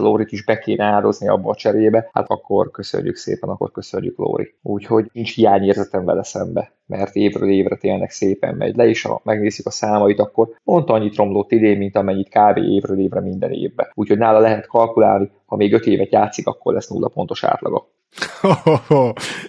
[0.00, 4.54] Lórit is be kéne áldozni abba a cserébe, hát akkor köszönjük szépen, akkor köszönjük Lóri.
[4.62, 9.66] Úgyhogy nincs hiányérzetem vele szembe, mert évről évre tényleg szépen megy le, és ha megnézzük
[9.66, 12.56] a számait, akkor pont annyit romlott idén, mint amennyit kb.
[12.56, 13.86] évről évre minden évben.
[13.94, 17.88] Úgyhogy nála lehet kalkulálni, ha még öt évet játszik, akkor lesz nulla pontos átlaga.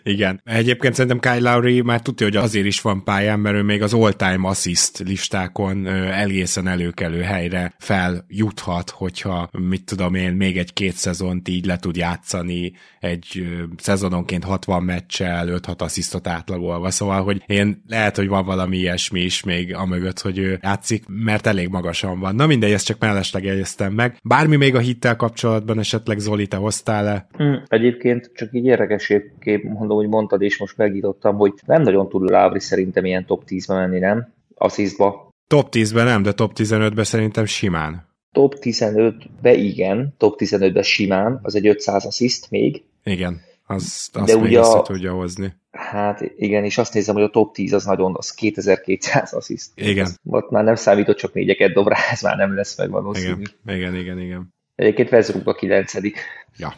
[0.03, 0.41] Igen.
[0.43, 3.93] Egyébként szerintem Kyle Lowry már tudja, hogy azért is van pályán, mert ő még az
[3.93, 11.65] all-time assist listákon egészen előkelő helyre feljuthat, hogyha mit tudom én, még egy-két szezont így
[11.65, 13.47] le tud játszani egy
[13.77, 16.89] szezononként 60 meccsel, 5-6 asszisztot átlagolva.
[16.89, 21.47] Szóval, hogy én lehet, hogy van valami ilyesmi is még amögött, hogy ő játszik, mert
[21.47, 22.35] elég magasan van.
[22.35, 24.17] Na mindegy, ezt csak mellesleg jegyeztem meg.
[24.23, 27.27] Bármi még a hittel kapcsolatban esetleg Zoli, te hoztál-e?
[27.31, 32.29] Hmm, egyébként csak így érdekességképp mondom, hogy mondtad, és most megítottam, hogy nem nagyon tud
[32.29, 34.33] Lávri szerintem ilyen top 10-be menni, nem?
[34.55, 35.29] Asszisztba.
[35.47, 38.07] Top 10-ben nem, de top 15-ben szerintem simán.
[38.31, 42.83] Top 15-be igen, top 15-be simán, az egy 500 assziszt még.
[43.03, 45.53] Igen, az, azt de még ugye a, tudja hozni.
[45.71, 49.71] Hát igen, és azt nézem, hogy a top 10 az nagyon, az 2200 assziszt.
[49.75, 50.07] Igen.
[50.25, 53.41] Ott már nem számított, csak négyeket dob rá, ez már nem lesz meg valószínű.
[53.65, 54.19] Igen, igen, igen.
[54.19, 54.53] igen.
[54.75, 56.19] Egyébként Vezrug a kilencedik.
[56.57, 56.73] Ja,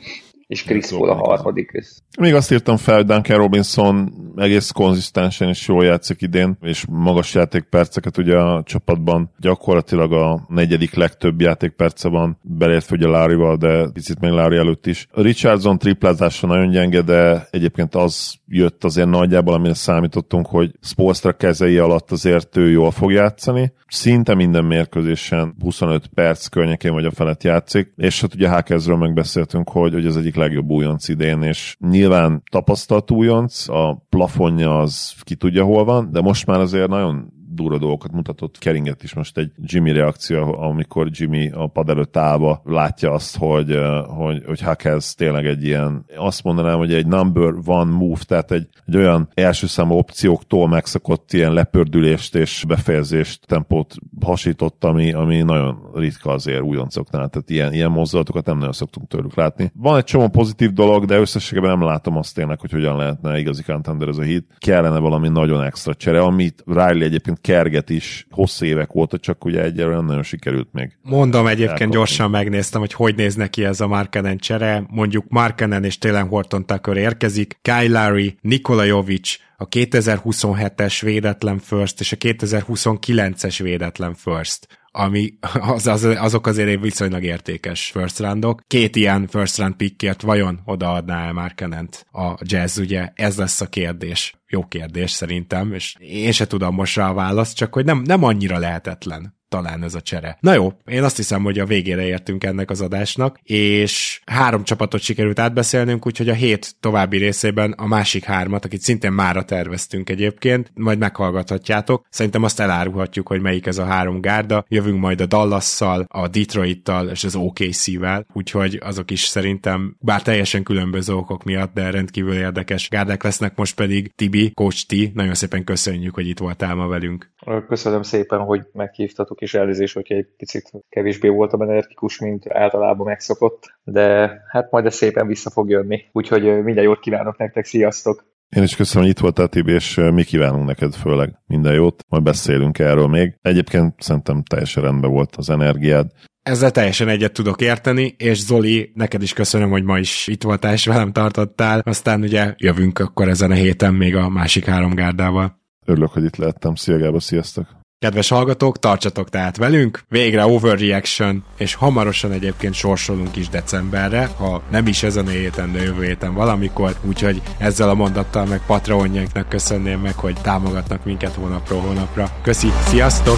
[0.48, 1.72] és Chris Paul a harmadik.
[2.20, 7.34] Még azt írtam fel, hogy Duncan Robinson egész konzisztensen és jól játszik idén, és magas
[7.34, 14.20] játékperceket ugye a csapatban gyakorlatilag a negyedik legtöbb játékperce van, beleértve ugye Lárival, de picit
[14.20, 15.08] még Lári előtt is.
[15.12, 21.34] A Richardson triplázása nagyon gyenge, de egyébként az jött azért nagyjából, amire számítottunk, hogy Spolstra
[21.34, 23.74] kezei alatt azért ő jól fog játszani.
[23.88, 29.70] Szinte minden mérkőzésen 25 perc környékén vagy a felett játszik, és hát ugye Hákezről megbeszéltünk,
[29.70, 35.36] hogy, hogy ez egyik legjobb újonc idén, és nyilván tapasztalt újonc, a plafonja az ki
[35.36, 38.58] tudja hol van, de most már azért nagyon durva dolgokat mutatott.
[38.58, 43.80] Keringet is most egy Jimmy reakció, amikor Jimmy a pad előtt állva látja azt, hogy,
[44.08, 48.68] hogy, hogy Hackers tényleg egy ilyen, azt mondanám, hogy egy number one move, tehát egy,
[48.86, 55.90] egy olyan első számú opcióktól megszokott ilyen lepördülést és befejezést, tempót hasított, ami, ami nagyon
[55.94, 59.72] ritka azért újoncoknál, tehát ilyen, ilyen mozdulatokat nem nagyon szoktunk tőlük látni.
[59.76, 63.64] Van egy csomó pozitív dolog, de összességében nem látom azt tényleg, hogy hogyan lehetne igazi
[63.64, 64.56] contender ez a hit.
[64.58, 69.62] Kellene valami nagyon extra csere, amit Riley egyébként kerget is hosszú évek óta, csak ugye
[69.64, 70.92] egyelőre nagyon sikerült még.
[71.02, 71.94] Mondom egyébként elkapni.
[71.94, 74.84] gyorsan megnéztem, hogy hogy néz neki ez a Markenen csere.
[74.90, 82.00] Mondjuk Markenen és Télen Horton Tucker érkezik, Kyle Lowry, Nikola Jovic, a 2027-es védetlen first
[82.00, 85.34] és a 2029-es védetlen first ami
[85.76, 88.62] az, az, azok azért viszonylag értékes first roundok.
[88.68, 93.12] Két ilyen first round pickért vajon odaadná el már Kenent a jazz, ugye?
[93.16, 94.36] Ez lesz a kérdés.
[94.48, 98.24] Jó kérdés szerintem, és én se tudom most rá a választ, csak hogy nem, nem
[98.24, 100.38] annyira lehetetlen talán ez a csere.
[100.40, 105.02] Na jó, én azt hiszem, hogy a végére értünk ennek az adásnak, és három csapatot
[105.02, 110.72] sikerült átbeszélnünk, úgyhogy a hét további részében a másik hármat, akit szintén mára terveztünk egyébként,
[110.74, 112.06] majd meghallgathatjátok.
[112.10, 114.66] Szerintem azt elárulhatjuk, hogy melyik ez a három gárda.
[114.68, 120.64] Jövünk majd a Dallasszal, a Detroittal és az OKC-vel, úgyhogy azok is szerintem, bár teljesen
[120.64, 125.64] különböző okok miatt, de rendkívül érdekes gárdák lesznek, most pedig Tibi, Coach T, nagyon szépen
[125.64, 127.34] köszönjük, hogy itt voltál ma velünk.
[127.68, 133.64] Köszönöm szépen, hogy meghívtatok, és elnézést, hogy egy picit kevésbé voltam energikus, mint általában megszokott,
[133.84, 136.02] de hát majd ez szépen vissza fog jönni.
[136.12, 138.34] Úgyhogy minden jót kívánok nektek, sziasztok!
[138.56, 142.24] Én is köszönöm, hogy itt voltál, Tibi, és mi kívánunk neked főleg minden jót, majd
[142.24, 143.38] beszélünk erről még.
[143.42, 146.12] Egyébként szerintem teljesen rendben volt az energiád.
[146.42, 150.74] Ezzel teljesen egyet tudok érteni, és Zoli, neked is köszönöm, hogy ma is itt voltál
[150.74, 151.80] és velem tartottál.
[151.80, 155.60] Aztán ugye jövünk akkor ezen a héten még a másik három gárdával.
[155.86, 156.76] Örülök, hogy itt lehettem.
[156.76, 157.84] Szia Gába, sziasztok!
[158.06, 164.88] Kedves hallgatók, tartsatok tehát velünk, végre Overreaction, és hamarosan egyébként sorsolunk is decemberre, ha nem
[164.88, 170.00] is ezen a héten, de jövő héten valamikor, úgyhogy ezzel a mondattal meg Patreonjainknak köszönném
[170.00, 172.30] meg, hogy támogatnak minket hónapról hónapra.
[172.44, 173.38] Köszi, sziasztok!